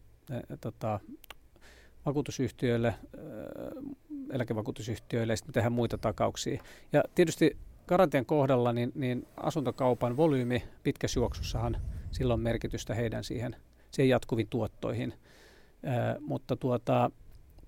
[0.62, 1.00] tota,
[2.06, 2.96] vakuutusyhtiöille,
[4.32, 6.64] eläkevakuutusyhtiöille ja sitten tehdään muita takauksia.
[6.94, 11.78] Ja tietysti garantian kohdalla niin, niin asuntokaupan volyymi pitkässä juoksussahan
[12.12, 13.56] silloin merkitystä heidän siihen
[13.92, 15.14] siihen jatkuviin tuottoihin.
[15.84, 17.12] Ö, mutta tuota,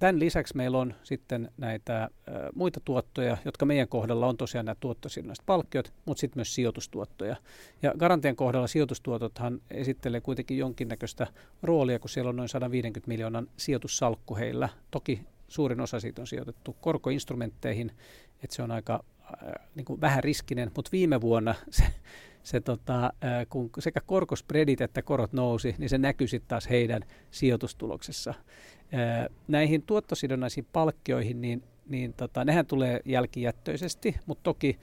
[0.01, 2.09] Tämän lisäksi meillä on sitten näitä
[2.55, 7.35] muita tuottoja, jotka meidän kohdalla on tosiaan nämä tuottosidonnaiset palkkiot, mutta sitten myös sijoitustuottoja.
[7.81, 11.27] Ja Garantian kohdalla sijoitustuotothan esittelee kuitenkin jonkinnäköistä
[11.63, 14.69] roolia, kun siellä on noin 150 miljoonan sijoitussalkku heillä.
[14.91, 17.91] Toki suurin osa siitä on sijoitettu korkoinstrumentteihin,
[18.43, 19.03] että se on aika
[19.75, 21.83] niin kuin vähän riskinen, mutta viime vuonna se,
[22.43, 23.13] se tota,
[23.49, 28.33] kun sekä korkospredit että korot nousi, niin se näkyi sitten taas heidän sijoitustuloksessa.
[29.47, 34.79] Näihin tuottosidonnaisiin palkkioihin, niin, niin tota, nehän tulee jälkijättöisesti, mutta toki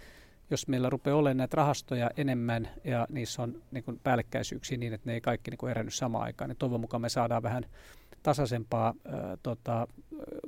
[0.51, 5.11] jos meillä rupeaa olemaan näitä rahastoja enemmän ja niissä on niin kuin päällekkäisyyksiä niin, että
[5.11, 7.65] ne ei kaikki niin kuin erännyt samaan aikaan, niin toivon mukaan me saadaan vähän
[8.23, 9.89] tasaisempaa äh, tota,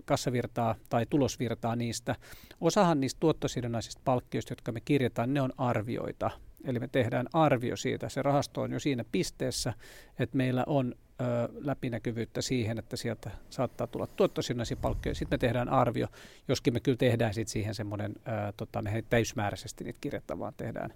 [0.04, 2.16] kassavirtaa tai tulosvirtaa niistä.
[2.60, 6.30] Osahan niistä tuottosidonnaisista palkkioista, jotka me kirjataan, ne on arvioita.
[6.64, 8.08] Eli me tehdään arvio siitä.
[8.08, 9.72] Se rahasto on jo siinä pisteessä,
[10.18, 15.14] että meillä on ö, läpinäkyvyyttä siihen, että sieltä saattaa tulla tuottosidonnaisia palkkioja.
[15.14, 16.06] Sitten me tehdään arvio,
[16.48, 18.14] joskin me kyllä tehdään sit siihen semmoinen,
[18.56, 20.94] tota, me täysmääräisesti niitä kirjatta, vaan tehdään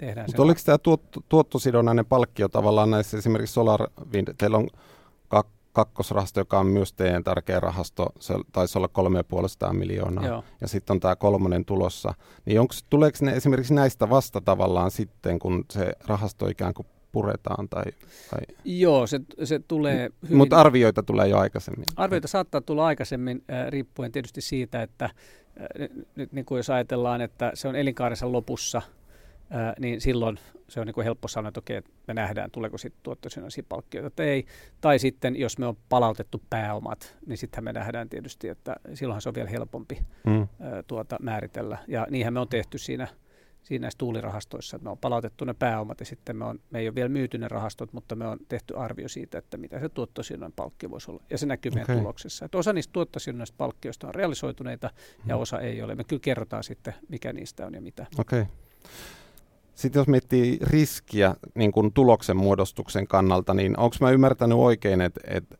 [0.00, 4.68] tehdään Mutta oliko tämä tuotto, tuottosidonnainen palkkio tavallaan näissä esimerkiksi SolarWind, teillä on
[5.28, 8.88] kak, kakkosrahasto, joka on myös teidän tärkeä rahasto, se taisi olla
[9.68, 10.44] 3,5 miljoonaa, Joo.
[10.60, 12.14] ja sitten on tämä kolmonen tulossa.
[12.44, 17.68] Niin onko, tuleeko ne esimerkiksi näistä vasta tavallaan sitten, kun se rahasto ikään kuin puretaan?
[17.68, 17.84] Tai,
[18.30, 18.40] tai...
[18.64, 20.36] Joo, se, se tulee hyvin...
[20.36, 21.84] Mutta arvioita tulee jo aikaisemmin.
[21.96, 25.12] Arvioita saattaa tulla aikaisemmin, äh, riippuen tietysti siitä, että äh,
[26.16, 28.82] nyt niin kuin jos ajatellaan, että se on elinkaarensa lopussa–
[29.50, 30.38] ää, niin silloin
[30.68, 34.28] se on niin kuin helppo sanoa, että okei, me nähdään, tuleeko sitten tuottosidonnaisia palkkioita tai
[34.28, 34.46] ei.
[34.80, 39.28] Tai sitten, jos me on palautettu pääomat, niin sittenhän me nähdään tietysti, että silloinhan se
[39.28, 40.48] on vielä helpompi mm.
[40.60, 41.78] ää, tuota, määritellä.
[41.88, 43.08] Ja niinhän me on tehty siinä,
[43.62, 46.88] siinä näissä tuulirahastoissa, että me on palautettu ne pääomat ja sitten me, on, me ei
[46.88, 50.56] ole vielä myyty ne rahastot, mutta me on tehty arvio siitä, että mitä se tuottosidonnainen
[50.56, 51.22] palkkio voisi olla.
[51.30, 51.82] Ja se näkyy okay.
[51.82, 52.44] meidän tuloksessa.
[52.44, 55.28] Että osa niistä tuottosidonnaisista palkkioista on realisoituneita mm.
[55.28, 55.94] ja osa ei ole.
[55.94, 58.06] Me kyllä kerrotaan sitten, mikä niistä on ja mitä.
[58.18, 58.40] Okei.
[58.40, 58.52] Okay.
[59.80, 65.20] Sitten jos miettii riskiä niin kuin tuloksen muodostuksen kannalta, niin onko mä ymmärtänyt oikein, että,
[65.24, 65.56] että,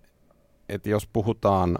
[0.68, 1.78] että jos puhutaan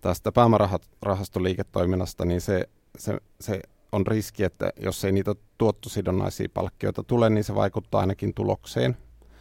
[0.00, 2.68] tästä pääomarahastoliiketoiminnasta, niin se,
[2.98, 3.60] se, se
[3.92, 8.96] on riski, että jos ei niitä tuottosidonnaisia palkkioita tule, niin se vaikuttaa ainakin tulokseen.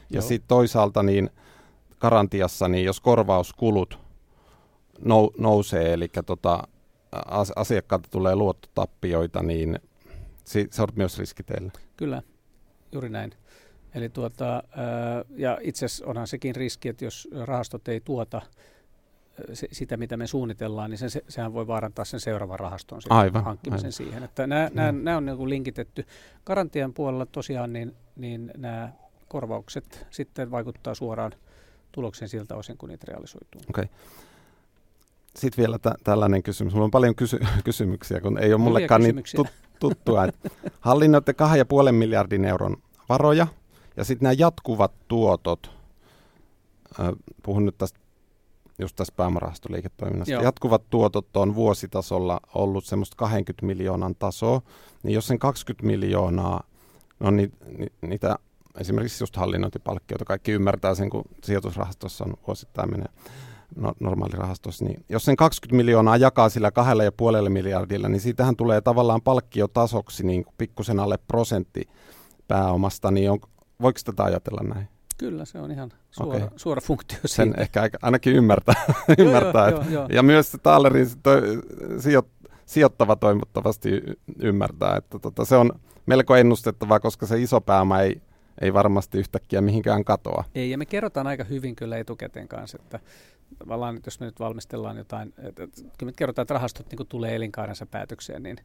[0.09, 1.29] Ja sitten toisaalta niin
[1.99, 3.99] garantiassa, niin jos korvauskulut
[4.99, 6.63] nou, nousee, eli tota,
[7.55, 9.79] asiakkaalta tulee luottotappioita, niin
[10.45, 11.71] se, se on myös riski teille.
[11.97, 12.21] Kyllä,
[12.91, 13.31] juuri näin.
[13.95, 14.63] Eli tuota,
[15.35, 18.41] ja itse asiassa onhan sekin riski, että jos rahastot ei tuota
[19.53, 23.85] se, sitä, mitä me suunnitellaan, niin se, sehän voi vaarantaa sen seuraavan rahaston aivan, hankkimisen
[23.85, 23.91] aivan.
[23.91, 24.23] siihen.
[24.23, 26.05] Että nämä, nämä, nämä on niin linkitetty.
[26.45, 28.91] Garantian puolella tosiaan niin, niin nämä
[29.27, 31.31] korvaukset sitten vaikuttaa suoraan
[31.91, 33.61] tulokseen siltä osin, kun niitä realisoituu.
[33.69, 33.85] Okay.
[35.35, 36.73] Sitten vielä tä- tällainen kysymys.
[36.73, 40.27] Mulla on paljon kysy- kysymyksiä, kun ei ole mullekaan niin tut- tuttua.
[40.79, 41.35] hallinnoitte
[41.85, 42.77] 2,5 miljardin euron
[43.09, 43.47] varoja
[43.97, 45.71] ja sitten nämä jatkuvat tuotot,
[47.43, 47.99] puhun nyt tästä
[48.79, 50.33] just tästä pääomarahastoliiketoiminnasta.
[50.33, 50.43] Joo.
[50.43, 54.61] Jatkuvat tuotot on vuositasolla ollut semmoista 20 miljoonan tasoa,
[55.03, 56.63] niin jos sen 20 miljoonaa,
[57.19, 58.35] no ni, ni, niitä
[58.79, 63.09] esimerkiksi just hallinnointipalkkioita, kaikki ymmärtää sen, kun sijoitusrahastossa on vuosittain menee
[63.75, 68.55] no, normaalirahastossa, niin jos sen 20 miljoonaa jakaa sillä kahdella ja puolella miljardilla, niin siitähän
[68.55, 71.89] tulee tavallaan palkkiotasoksi niin kuin pikkusen alle prosentti
[72.47, 73.39] pääomasta, niin on,
[73.81, 74.87] voiko tätä ajatella näin?
[75.17, 76.49] Kyllä, se on ihan suora, okay.
[76.55, 77.35] suora funktio siitä.
[77.35, 78.75] Sen ehkä ainakin ymmärtää.
[79.17, 81.07] ymmärtää joo, joo, joo, ja myös se Taalerin
[81.99, 82.23] sijo,
[82.65, 84.03] sijoittava toivottavasti
[84.39, 85.71] ymmärtää, että tota, se on
[86.05, 88.21] melko ennustettavaa, koska se iso pääoma ei,
[88.61, 90.43] ei varmasti yhtäkkiä mihinkään katoa.
[90.55, 92.99] Ei, ja me kerrotaan aika hyvin kyllä etukäteen kanssa, että
[93.59, 97.35] tavallaan jos me nyt valmistellaan jotain, että, että kun me kerrotaan, että rahastot niin tulee
[97.35, 98.57] elinkaarensa päätökseen, niin,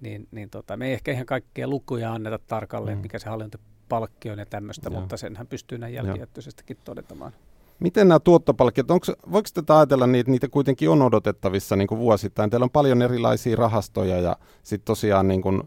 [0.00, 3.02] niin, niin tota, me ei ehkä ihan kaikkia lukuja anneta tarkalleen, mm.
[3.02, 5.00] mikä se hallintopalkki on ja tämmöistä, Joo.
[5.00, 7.32] mutta senhän pystyy näin jälkijättöisestikin todetamaan.
[7.80, 11.98] Miten nämä tuottopalkkiot, onko, voiko tätä ajatella niin, että niitä kuitenkin on odotettavissa niin kuin
[11.98, 12.50] vuosittain?
[12.50, 15.62] Teillä on paljon erilaisia rahastoja ja sitten tosiaan niin kuin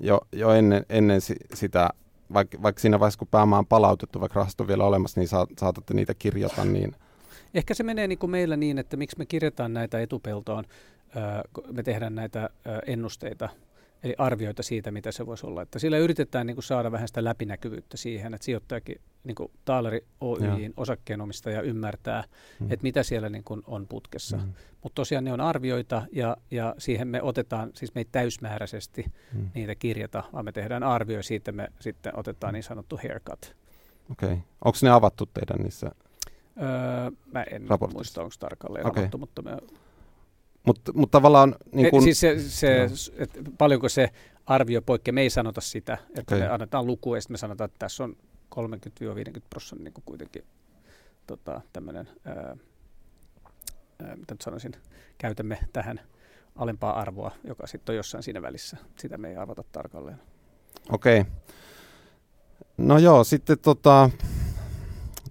[0.00, 1.20] jo, jo ennen, ennen
[1.54, 1.90] sitä,
[2.32, 5.28] vaikka, vaikka siinä vaiheessa kun pääoma on palautettu, vaikka rahasto on vielä olemassa, niin
[5.58, 6.96] saatatte niitä kirjata, niin
[7.54, 10.64] Ehkä se menee niin kuin meillä niin, että miksi me kirjataan näitä etupeltoon,
[11.72, 12.50] me tehdään näitä
[12.86, 13.48] ennusteita,
[14.02, 15.62] eli arvioita siitä, mitä se voisi olla.
[15.62, 20.04] Että sillä yritetään niin kuin saada vähän sitä läpinäkyvyyttä siihen, että sijoittajakin, niin kuin Taaleri
[20.20, 22.24] Oyjin osakkeenomistaja ymmärtää,
[22.60, 22.72] mm.
[22.72, 24.36] että mitä siellä niin kuin on putkessa.
[24.36, 24.52] Mm.
[24.82, 29.50] Mutta tosiaan ne on arvioita ja, ja siihen me otetaan, siis me ei täysmääräisesti mm.
[29.54, 33.56] niitä kirjata, vaan me tehdään arvio siitä, me sitten otetaan niin sanottu haircut.
[34.10, 34.32] Okei.
[34.32, 34.38] Okay.
[34.64, 35.90] Onko ne avattu teidän niissä
[36.62, 37.98] Öö, mä en Raportissa.
[37.98, 39.08] muista, onko tarkalleen okay.
[39.18, 39.56] mutta me,
[40.66, 42.88] Mutta mut tavallaan niin kun, kun, siis se, se Joo.
[43.18, 44.10] et paljonko se
[44.46, 46.38] arvio poikkeaa, me ei sanota sitä, että okay.
[46.38, 48.16] me annetaan luku ja sitten me sanotaan, että tässä on
[48.54, 50.44] 30-50 prosenttia niin kuitenkin
[51.26, 52.56] tota, tämmöinen, ää,
[54.02, 54.72] ää, mitä nyt sanoisin,
[55.18, 56.00] käytämme tähän
[56.56, 58.76] alempaa arvoa, joka sitten on jossain siinä välissä.
[58.98, 60.20] Sitä me ei arvata tarkalleen.
[60.92, 61.24] Okei.
[62.76, 64.10] No joo, sitten tota,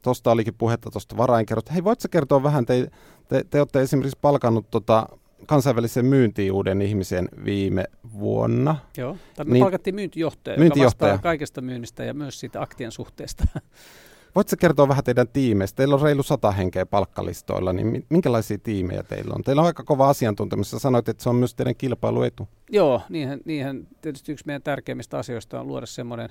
[0.05, 1.73] tuosta olikin puhetta tuosta varainkerrosta.
[1.73, 2.87] Hei, voitko kertoa vähän, te,
[3.27, 5.07] te, te olette esimerkiksi palkannut tota,
[5.47, 7.83] kansainvälisen myyntiin uuden ihmisen viime
[8.19, 8.75] vuonna.
[8.97, 11.07] Joo, tai me Niin- palkattiin myyntijohtaja, Myyntijohtaja.
[11.09, 13.43] joka vastaa kaikesta myynnistä ja myös siitä aktien suhteesta.
[14.35, 15.75] Voitko sä kertoa vähän teidän tiimeistä?
[15.77, 19.43] Teillä on reilu sata henkeä palkkalistoilla, niin mi- minkälaisia tiimejä teillä on?
[19.43, 20.71] Teillä on aika kova asiantuntemus.
[20.71, 22.47] Sä sanoit, että se on myös teidän kilpailuetu.
[22.71, 26.29] Joo, niinhän, niinhän tietysti yksi meidän tärkeimmistä asioista on luoda semmoinen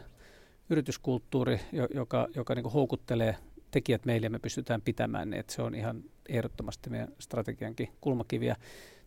[0.70, 3.36] yrityskulttuuri, jo- joka, joka niin houkuttelee
[3.74, 5.38] tekijät meille ja me pystytään pitämään ne.
[5.38, 8.56] Että se on ihan ehdottomasti meidän strategiankin kulmakiviä.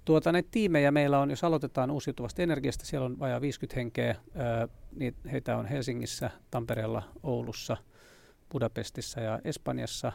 [0.05, 4.15] Tuota, näitä tiimejä meillä on, jos aloitetaan uusiutuvasta energiasta, siellä on vajaa 50 henkeä.
[4.95, 7.77] Niin heitä on Helsingissä, Tampereella, Oulussa,
[8.51, 10.11] Budapestissa ja Espanjassa.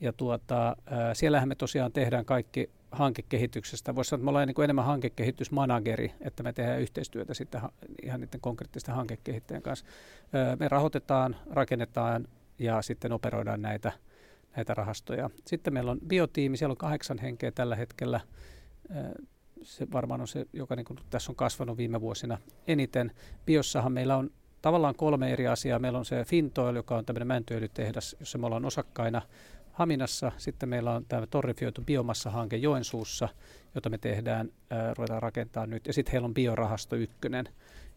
[0.00, 0.76] Ja tuota,
[1.12, 3.94] siellähän me tosiaan tehdään kaikki hankekehityksestä.
[3.94, 7.72] Voisi sanoa, että me ollaan niin enemmän hankekehitysmanageri, että me tehdään yhteistyötä sitten ha-
[8.02, 9.86] ihan niiden konkreettisten hankekehittäjien kanssa.
[10.58, 12.28] Me rahoitetaan, rakennetaan
[12.58, 13.92] ja sitten operoidaan näitä,
[14.56, 15.30] näitä rahastoja.
[15.46, 18.20] Sitten meillä on biotiimi, siellä on kahdeksan henkeä tällä hetkellä.
[19.62, 23.12] Se varmaan on se, joka niin kuin tässä on kasvanut viime vuosina eniten.
[23.46, 24.30] Biossahan meillä on
[24.62, 25.78] tavallaan kolme eri asiaa.
[25.78, 29.22] Meillä on se Fintoil, joka on tämmöinen mäntyöljytehdas, jossa me ollaan osakkaina
[29.72, 30.32] Haminassa.
[30.36, 33.28] Sitten meillä on tämä torrifioitu biomassahanke Joensuussa,
[33.74, 35.86] jota me tehdään, ää, ruvetaan rakentaa nyt.
[35.86, 37.48] Ja sitten heillä on biorahasto ykkönen,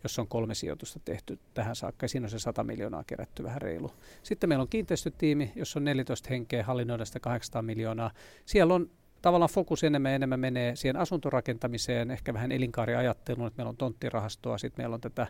[0.03, 2.03] jossa on kolme sijoitusta tehty tähän saakka.
[2.03, 3.91] Ja siinä on se 100 miljoonaa kerätty vähän reilu.
[4.23, 8.11] Sitten meillä on kiinteistötiimi, jossa on 14 henkeä, hallinnoida sitä 800 miljoonaa.
[8.45, 8.89] Siellä on
[9.21, 14.57] tavallaan fokus enemmän ja enemmän menee siihen asuntorakentamiseen, ehkä vähän elinkaariajatteluun, että meillä on tonttirahastoa,
[14.57, 15.27] sitten meillä on tätä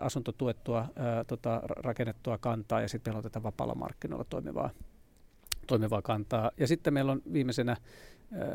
[0.00, 4.70] asuntotuettua ää, tota, ra- rakennettua kantaa ja sitten meillä on tätä vapaalla markkinoilla toimivaa,
[5.66, 6.50] toimivaa kantaa.
[6.56, 8.48] Ja sitten meillä on viimeisenä, ää,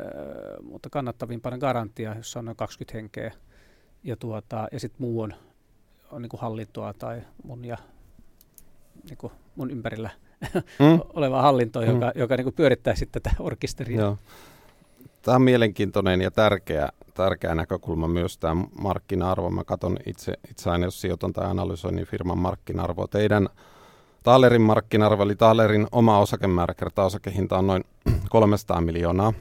[0.62, 3.32] mutta kannattavimpana garantia, jossa on noin 20 henkeä.
[4.04, 5.34] Ja, tuota, ja sitten muu on,
[6.10, 7.76] on niin kuin hallintoa tai mun ja
[9.08, 10.10] niin kuin mun ympärillä
[10.78, 11.00] Mm?
[11.14, 11.86] oleva hallinto, Mm.
[11.86, 14.00] joka, joka niin kuin pyörittää sitten tätä orkesteria.
[14.00, 14.18] Joo.
[15.22, 19.50] Tämä on mielenkiintoinen ja tärkeä, tärkeä näkökulma myös tämä markkina-arvo.
[19.50, 23.06] Mä katson itse, itse aina, jos sijoitan tai analysoin, niin firman markkina-arvo.
[23.06, 23.48] Teidän
[24.22, 27.84] Taalerin markkina-arvo, eli Taalerin oma osakemäärä kertaa osakehinta on noin
[28.30, 29.32] 300 miljoonaa.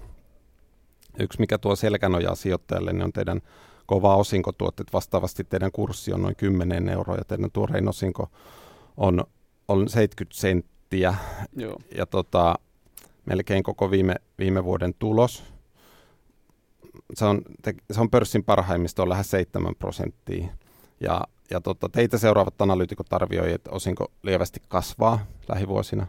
[1.19, 3.41] Yksi, mikä tuo selkänojaa sijoittajalle, niin on teidän
[3.85, 4.93] kova osinkotuotteet.
[4.93, 8.29] Vastaavasti teidän kurssi on noin 10 euroa ja teidän tuorein osinko
[8.97, 9.23] on,
[9.67, 11.15] on 70 senttiä
[11.55, 11.77] Joo.
[11.97, 12.55] ja tota,
[13.25, 15.43] melkein koko viime, viime vuoden tulos.
[17.13, 20.47] Se on, te, se on pörssin parhaimmista on lähes 7 prosenttia.
[20.99, 21.21] Ja,
[21.51, 26.07] ja tota, teitä seuraavat analyytikot arvioivat, että osinko lievästi kasvaa lähivuosina.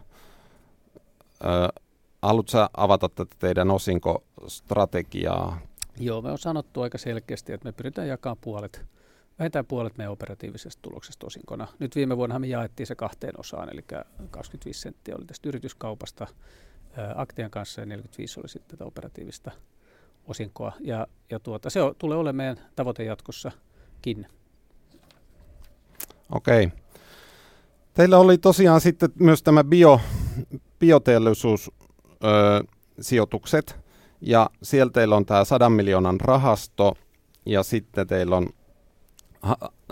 [1.43, 1.81] Ö,
[2.21, 5.59] haluatko avata tätä teidän osinkostrategiaa?
[5.99, 8.85] Joo, me on sanottu aika selkeästi, että me pyritään jakamaan puolet,
[9.39, 11.67] vähintään puolet meidän operatiivisesta tuloksesta osinkona.
[11.79, 13.85] Nyt viime vuonna me jaettiin se kahteen osaan, eli
[14.31, 16.27] 25 senttiä oli tästä yrityskaupasta
[16.97, 19.51] ää, Aktian kanssa ja 45 oli sitten tätä operatiivista
[20.25, 20.71] osinkoa.
[20.79, 24.27] Ja, ja tuota, se on, tulee olemaan meidän tavoite jatkossakin.
[26.31, 26.71] Okei.
[27.93, 30.01] Teillä oli tosiaan sitten myös tämä bio,
[30.79, 31.71] bioteollisuus
[32.11, 32.63] ö,
[33.01, 33.86] sijoitukset
[34.21, 36.97] ja siellä teillä on tämä 100 miljoonan rahasto
[37.45, 38.49] ja sitten teillä on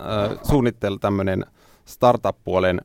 [0.00, 1.46] ö, suunnitteilla tämmöinen
[1.84, 2.80] startup-puolen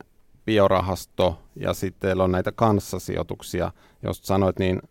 [0.46, 3.72] biorahasto ja sitten teillä on näitä kanssasijoituksia,
[4.02, 4.82] jos sanoit, niin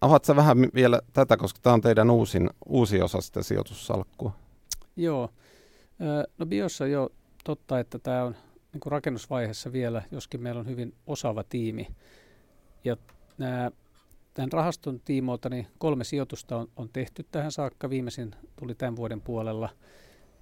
[0.00, 4.32] avaat sä vähän vielä tätä, koska tämä on teidän uusin, uusi osa sitä sijoitussalkkua.
[4.96, 5.28] Joo.
[6.38, 7.10] No biossa jo
[7.44, 8.36] totta, että tämä on
[8.72, 11.88] niin rakennusvaiheessa vielä, joskin meillä on hyvin osaava tiimi.
[12.84, 12.96] Ja
[13.38, 13.70] nämä,
[14.34, 17.90] tämän rahaston tiimoilta niin kolme sijoitusta on, on tehty tähän saakka.
[17.90, 19.68] Viimeisin tuli tämän vuoden puolella.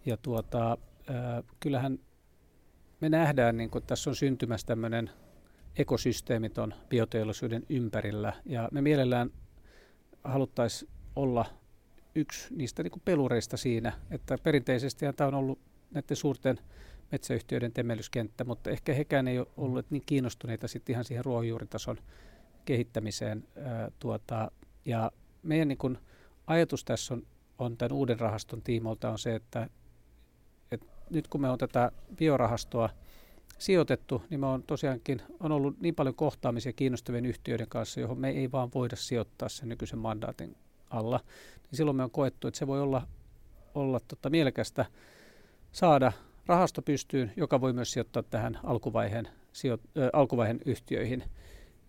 [0.07, 0.79] Ja tuota,
[1.11, 1.99] ö, kyllähän
[3.01, 5.11] me nähdään, niin että tässä on syntymässä tämmöinen
[5.77, 8.33] ekosysteemiton bioteollisuuden ympärillä.
[8.47, 9.31] Ja me mielellään
[10.25, 11.45] haluttaisiin olla
[12.15, 15.59] yksi niistä niin pelureista siinä, että perinteisesti tämä on ollut
[15.91, 16.61] näiden suurten
[17.13, 21.97] metsäyhtiöiden temmellyskenttä, mutta ehkä hekään ei ole ollut niin kiinnostuneita sitten ihan siihen ruohonjuuritason
[22.71, 23.45] kehittämiseen.
[23.57, 24.51] Ää, tuota,
[24.85, 25.13] ja
[25.43, 25.99] meidän niin kuin
[26.47, 27.23] ajatus tässä on,
[27.59, 29.69] on tämän uuden rahaston tiimolta on se, että,
[30.71, 32.91] että nyt kun me on tätä biorahastoa
[33.59, 38.31] sijoitettu, niin me on tosiaankin on ollut niin paljon kohtaamisia kiinnostavien yhtiöiden kanssa, johon me
[38.31, 40.57] ei vaan voida sijoittaa sen nykyisen mandaatin
[40.91, 41.21] alla.
[41.63, 43.07] Niin silloin me on koettu, että se voi olla,
[43.75, 44.87] olla tota mielekästä
[45.73, 46.13] saada
[46.47, 51.25] rahasto pystyyn, joka voi myös sijoittaa tähän alkuvaiheen, sijo, äh, alkuvaiheen yhtiöihin.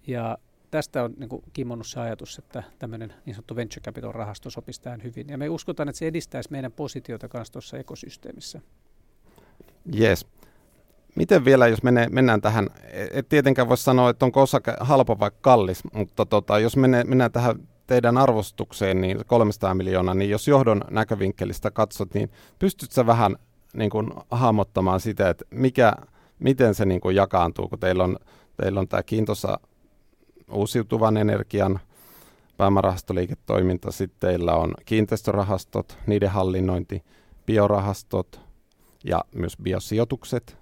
[0.07, 0.37] Ja
[0.71, 4.81] tästä on niin kuin kimmonnut se ajatus, että tämmöinen niin sanottu venture capital rahasto sopisi
[4.81, 5.29] tähän hyvin.
[5.29, 8.61] Ja me uskotaan, että se edistäisi meidän positiota myös tuossa ekosysteemissä.
[9.99, 10.27] Yes.
[11.15, 12.69] Miten vielä, jos menee, mennään tähän,
[13.11, 17.31] et tietenkään voi sanoa, että onko osake halpa vai kallis, mutta tota, jos menee, mennään
[17.31, 17.55] tähän
[17.87, 23.35] teidän arvostukseen, niin 300 miljoonaa, niin jos johdon näkövinkkelistä katsot, niin pystytkö vähän
[23.73, 25.93] niin kuin hahmottamaan sitä, että mikä,
[26.39, 28.17] miten se niin kuin jakaantuu, kun teillä on,
[28.57, 29.59] teillä on tämä kiintosa
[30.51, 31.79] uusiutuvan energian
[32.57, 37.03] pääomarahastoliiketoiminta, sitten teillä on kiinteistörahastot, niiden hallinnointi,
[37.45, 38.41] biorahastot
[39.03, 40.57] ja myös biosijoitukset.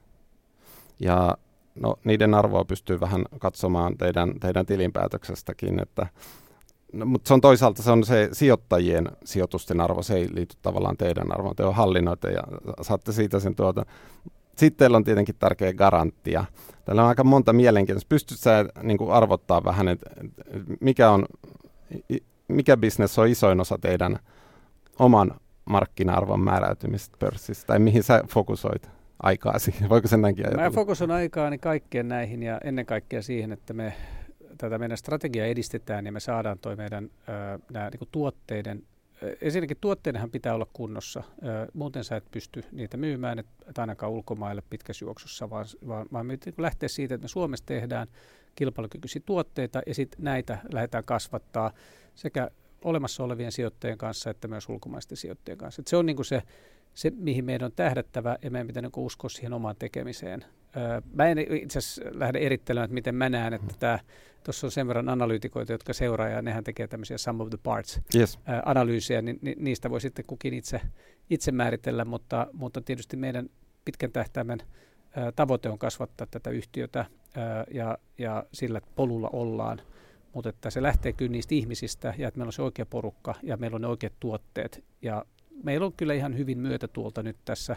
[0.99, 1.37] Ja
[1.75, 6.07] no, niiden arvoa pystyy vähän katsomaan teidän, teidän tilinpäätöksestäkin, että
[6.93, 10.97] No, mutta se on toisaalta se on se sijoittajien sijoitusten arvo, se ei liity tavallaan
[10.97, 12.43] teidän arvoon, te on hallinnoita ja
[12.81, 13.85] saatte siitä sen tuota.
[14.55, 16.45] Sitten teillä on tietenkin tärkeä garanttia.
[16.89, 18.09] Täällä on aika monta mielenkiintoista.
[18.09, 20.09] Pystytkö sä niin kuin arvottaa vähän, että
[20.79, 21.25] mikä, on,
[22.47, 24.19] mikä bisnes on isoin osa teidän
[24.99, 25.31] oman
[25.65, 28.89] markkina-arvon määräytymistä pörssissä, tai mihin sä fokusoit
[29.23, 29.75] aikaasi?
[29.89, 30.63] Voiko sen näinkin ajatella?
[30.63, 33.93] Mä fokusoin aikaani kaikkeen näihin ja ennen kaikkea siihen, että me
[34.57, 37.09] tätä meidän strategiaa edistetään ja me saadaan toi meidän
[37.71, 38.83] nämä niin tuotteiden
[39.41, 41.23] ensinnäkin tuotteidenhan pitää olla kunnossa.
[41.73, 46.37] Muuten sä et pysty niitä myymään, että ainakaan ulkomaille pitkässä juoksussa, vaan, vaan, vaan me
[46.57, 48.07] lähtee siitä, että me Suomessa tehdään
[48.55, 51.71] kilpailukykyisiä tuotteita ja sitten näitä lähdetään kasvattaa
[52.15, 52.49] sekä
[52.83, 55.81] olemassa olevien sijoittajien kanssa että myös ulkomaisten sijoittajien kanssa.
[55.81, 56.41] Et se on niin se,
[56.93, 60.45] se, mihin meidän on tähdättävä ja meidän pitää niin uskoa siihen omaan tekemiseen.
[61.13, 63.99] Mä en itse asiassa lähde erittelemään, että miten mä näen, että tämä
[64.43, 68.01] tuossa on sen verran analyytikoita, jotka seuraa ja nehän tekee tämmöisiä sum of the parts
[68.15, 68.39] yes.
[68.65, 70.81] analyysejä, niin niistä voi sitten kukin itse,
[71.29, 73.49] itse määritellä, mutta, mutta tietysti meidän
[73.85, 74.59] pitkän tähtäimen
[75.35, 77.05] tavoite on kasvattaa tätä yhtiötä
[77.73, 79.81] ja, ja sillä polulla ollaan,
[80.33, 83.57] mutta että se lähtee kyllä niistä ihmisistä ja että meillä on se oikea porukka ja
[83.57, 85.25] meillä on ne oikeat tuotteet ja
[85.63, 87.75] meillä on kyllä ihan hyvin myötätuolta nyt tässä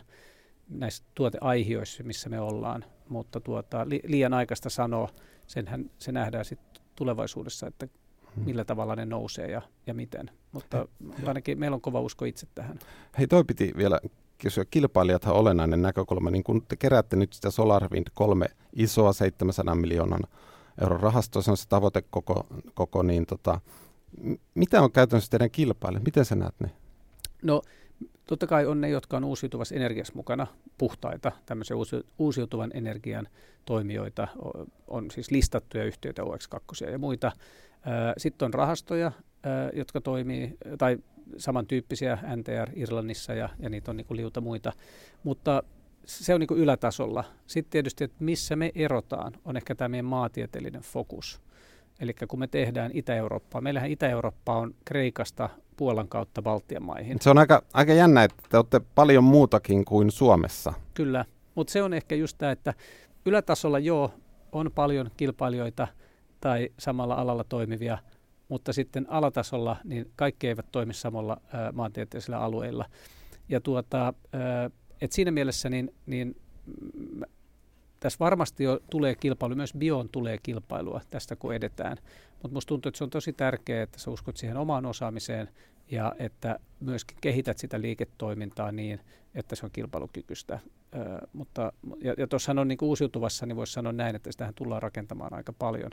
[0.73, 5.09] näissä tuoteaihioissa, missä me ollaan, mutta tuota, li, liian aikaista sanoa,
[5.47, 7.89] senhän se nähdään sitten tulevaisuudessa, että
[8.37, 8.45] hmm.
[8.45, 10.31] millä tavalla ne nousee ja, ja miten.
[10.53, 10.87] Mutta
[11.23, 12.79] He, ainakin meillä on kova usko itse tähän.
[13.19, 14.01] Hei, toi piti vielä
[14.39, 14.65] kysyä.
[14.71, 16.31] Kilpailijathan on olennainen näkökulma.
[16.31, 20.23] Niin kun te keräätte nyt sitä SolarWind kolme isoa 700 miljoonan
[20.81, 23.61] euron rahastoa, se on se tavoite koko, koko niin tota,
[24.55, 26.05] mitä on käytännössä teidän kilpailijat?
[26.05, 26.71] Miten sä näet ne?
[27.43, 27.63] No
[28.27, 30.47] Totta kai on ne, jotka on uusiutuvassa energiassa mukana,
[30.79, 31.77] puhtaita, tämmöisiä
[32.19, 33.29] uusiutuvan energian
[33.65, 34.29] toimijoita,
[34.89, 37.33] on siis listattuja yhtiöitä OX2 ja muita.
[38.17, 39.13] Sitten on rahastoja,
[39.73, 40.99] jotka toimii, tai
[41.37, 44.73] samantyyppisiä NTR Irlannissa ja, ja niitä on niin kuin liuta muita,
[45.23, 45.63] mutta
[46.05, 47.25] se on niin kuin ylätasolla.
[47.47, 51.41] Sitten tietysti, että missä me erotaan, on ehkä tämä meidän maatieteellinen fokus.
[52.01, 55.49] Eli kun me tehdään Itä-Eurooppaa, meillähän Itä-Eurooppa on Kreikasta
[55.83, 57.19] Puolan kautta Baltian maihin.
[57.21, 60.73] Se on aika, aika jännä, että te olette paljon muutakin kuin Suomessa.
[60.95, 61.25] Kyllä,
[61.55, 62.75] mutta se on ehkä just tämä, että
[63.27, 64.15] ylätasolla joo,
[64.53, 65.89] on paljon kilpailijoita
[66.41, 67.99] tai samalla alalla toimivia,
[68.49, 72.85] mutta sitten alatasolla niin kaikki eivät toimi samalla ä, maantieteellisillä alueilla.
[73.49, 74.13] Ja tuota, ä,
[75.01, 76.37] et siinä mielessä niin, niin
[78.01, 81.97] tässä varmasti jo tulee kilpailu, myös bioon tulee kilpailua tästä kun edetään.
[82.33, 85.49] Mutta minusta tuntuu, että se on tosi tärkeää, että sä uskot siihen omaan osaamiseen
[85.91, 89.01] ja että myöskin kehität sitä liiketoimintaa niin,
[89.35, 90.59] että se on kilpailukykyistä.
[90.95, 91.73] Ö, mutta,
[92.03, 95.53] ja, ja tuossa on niin uusiutuvassa, niin voisi sanoa näin, että sitähän tullaan rakentamaan aika
[95.53, 95.91] paljon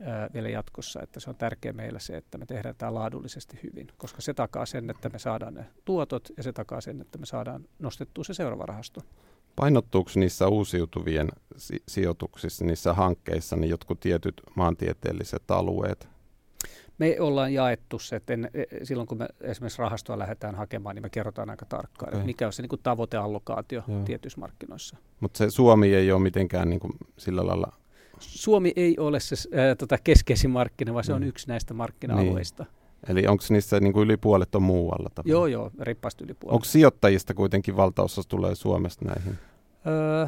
[0.00, 0.04] ö,
[0.34, 4.20] vielä jatkossa, että se on tärkeää meillä se, että me tehdään tämä laadullisesti hyvin, koska
[4.20, 7.64] se takaa sen, että me saadaan ne tuotot ja se takaa sen, että me saadaan
[7.78, 9.00] nostettua se seuraava rahasto.
[9.56, 16.09] Painottuuko niissä uusiutuvien si- sijoituksissa, niissä hankkeissa, niin jotkut tietyt maantieteelliset alueet?
[17.00, 21.02] Me ollaan jaettu se, että en, e, silloin kun me esimerkiksi rahastoa lähdetään hakemaan, niin
[21.02, 22.26] me kerrotaan aika tarkkaan, okay.
[22.26, 24.02] mikä on se niin kuin tavoiteallokaatio Joo.
[24.04, 24.96] tietyissä markkinoissa.
[25.20, 27.72] Mutta se Suomi ei ole mitenkään niin kuin sillä lailla...
[28.18, 31.28] Suomi ei ole se äh, tota keskeisin markkina, vaan se on mm.
[31.28, 32.62] yksi näistä markkina-alueista.
[32.62, 32.72] Niin.
[33.08, 35.10] Eli onko niissä niin kuin yli puolet on muualla?
[35.14, 35.32] Tavalla?
[35.32, 36.54] Joo, joo, rippaasti yli puolet.
[36.54, 39.38] Onko sijoittajista kuitenkin valtaosa tulee Suomesta näihin?
[39.86, 40.26] Öö,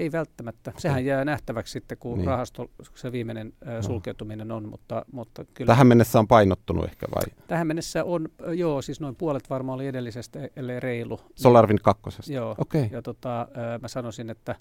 [0.00, 0.72] ei välttämättä.
[0.76, 2.26] Sehän jää nähtäväksi sitten, kun niin.
[2.26, 5.66] rahasto, se viimeinen ö, sulkeutuminen on, mutta, mutta kyllä...
[5.72, 7.22] Tähän mennessä on painottunut ehkä vai?
[7.46, 11.20] Tähän mennessä on, joo, siis noin puolet varmaan oli edellisestä, ellei reilu.
[11.34, 12.32] SolarWind kakkosesta?
[12.32, 12.88] Joo, okay.
[12.90, 13.48] ja tota,
[13.82, 14.54] mä sanoisin, että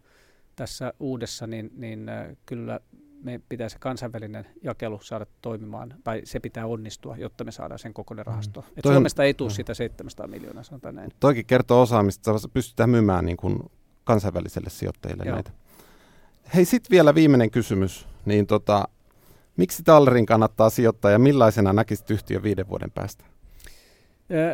[0.55, 2.11] tässä uudessa, niin, niin
[2.45, 2.79] kyllä
[3.23, 7.93] me pitää se kansainvälinen jakelu saada toimimaan, tai se pitää onnistua, jotta me saadaan sen
[7.93, 8.29] kokoinen mm.
[8.29, 8.61] rahasto.
[8.61, 8.67] Mm.
[8.77, 11.11] Et Suomesta ei tule sitä 700 miljoonaa, sanotaan näin.
[11.19, 13.59] Toikin kertoo osaamista, että pystytään myymään niin kuin
[14.09, 15.33] kansainväliselle sijoittajille Joo.
[15.33, 15.51] näitä.
[16.55, 18.07] Hei, sitten vielä viimeinen kysymys.
[18.25, 18.87] Niin tota,
[19.57, 23.25] miksi Tallerin kannattaa sijoittaa ja millaisena näkisit yhtiön viiden vuoden päästä?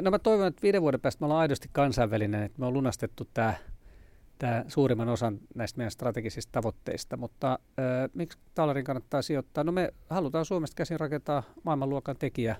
[0.02, 3.28] No mä toivon, että viiden vuoden päästä me ollaan aidosti kansainvälinen, että me on lunastettu
[3.34, 3.54] tämä
[4.40, 7.18] tämä suurimman osan näistä meidän strategisista tavoitteista.
[7.18, 9.64] Mutta äh, miksi Tallerin kannattaa sijoittaa?
[9.64, 12.56] No me halutaan Suomesta käsin rakentaa maailmanluokan tekijä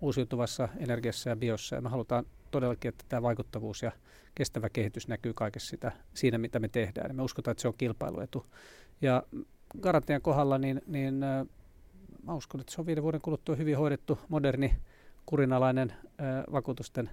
[0.00, 1.76] uusiutuvassa energiassa ja biossa.
[1.76, 3.92] Ja me halutaan todellakin, että tämä vaikuttavuus ja
[4.34, 7.16] kestävä kehitys näkyy kaikessa sitä, siinä, mitä me tehdään.
[7.16, 8.46] Me uskotaan, että se on kilpailuetu.
[9.00, 9.22] Ja
[9.80, 11.14] garantian kohdalla, niin, niin
[12.22, 14.76] mä uskon, että se on viiden vuoden kuluttua hyvin hoidettu, moderni,
[15.26, 17.10] kurinalainen äh, vakuutusten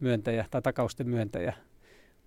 [0.00, 1.54] myöntäjä tai takausten myöntäjä.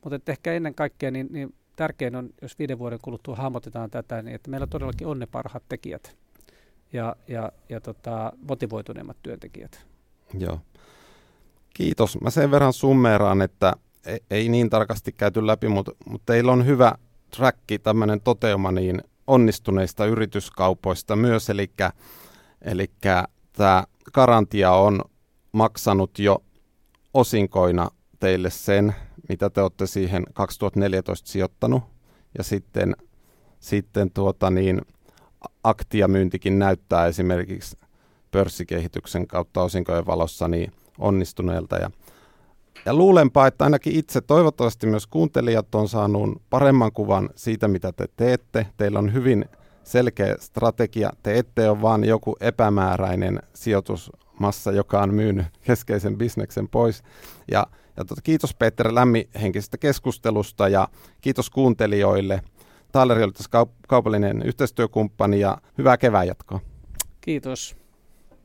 [0.04, 4.36] Mutta ehkä ennen kaikkea niin, niin tärkein on, jos viiden vuoden kuluttua hahmotetaan tätä, niin
[4.36, 6.18] että meillä todellakin on ne parhaat tekijät
[6.94, 9.86] ja, ja, ja tota, motivoituneimmat työntekijät.
[10.40, 10.60] Joo.
[11.74, 12.22] Kiitos.
[12.22, 13.74] Mä sen verran summeeraan, että
[14.06, 16.96] ei, ei niin tarkasti käyty läpi, mutta, mutta teillä on hyvä
[17.36, 21.50] tracki, tämmöinen toteuma niin onnistuneista yrityskaupoista myös,
[22.62, 22.92] eli
[23.54, 25.02] tämä Garantia on
[25.52, 26.44] maksanut jo
[27.14, 28.96] osinkoina teille sen,
[29.30, 31.84] mitä te olette siihen 2014 sijoittanut.
[32.38, 32.96] Ja sitten,
[33.60, 34.82] sitten tuota niin,
[35.64, 37.78] aktiamyyntikin näyttää esimerkiksi
[38.32, 41.76] pörssikehityksen kautta osinkojen valossa niin onnistuneelta.
[41.76, 41.92] Ja,
[42.86, 48.08] ja luulenpa, että ainakin itse, toivottavasti myös kuuntelijat on saanut paremman kuvan siitä, mitä te
[48.18, 48.68] teette.
[48.78, 49.46] Teillä on hyvin
[49.84, 51.10] selkeä strategia.
[51.24, 57.04] Te ette ole vain joku epämääräinen sijoitusmassa, joka on myynyt keskeisen bisneksen pois.
[57.52, 57.68] Ja
[57.98, 60.88] ja tota, kiitos Peter lämmihenkisestä keskustelusta ja
[61.22, 62.42] kiitos kuuntelijoille.
[62.92, 66.60] Taaleri oli tässä kaup- kaupallinen yhteistyökumppani ja hyvää kevään jatkoa.
[67.22, 67.76] Kiitos.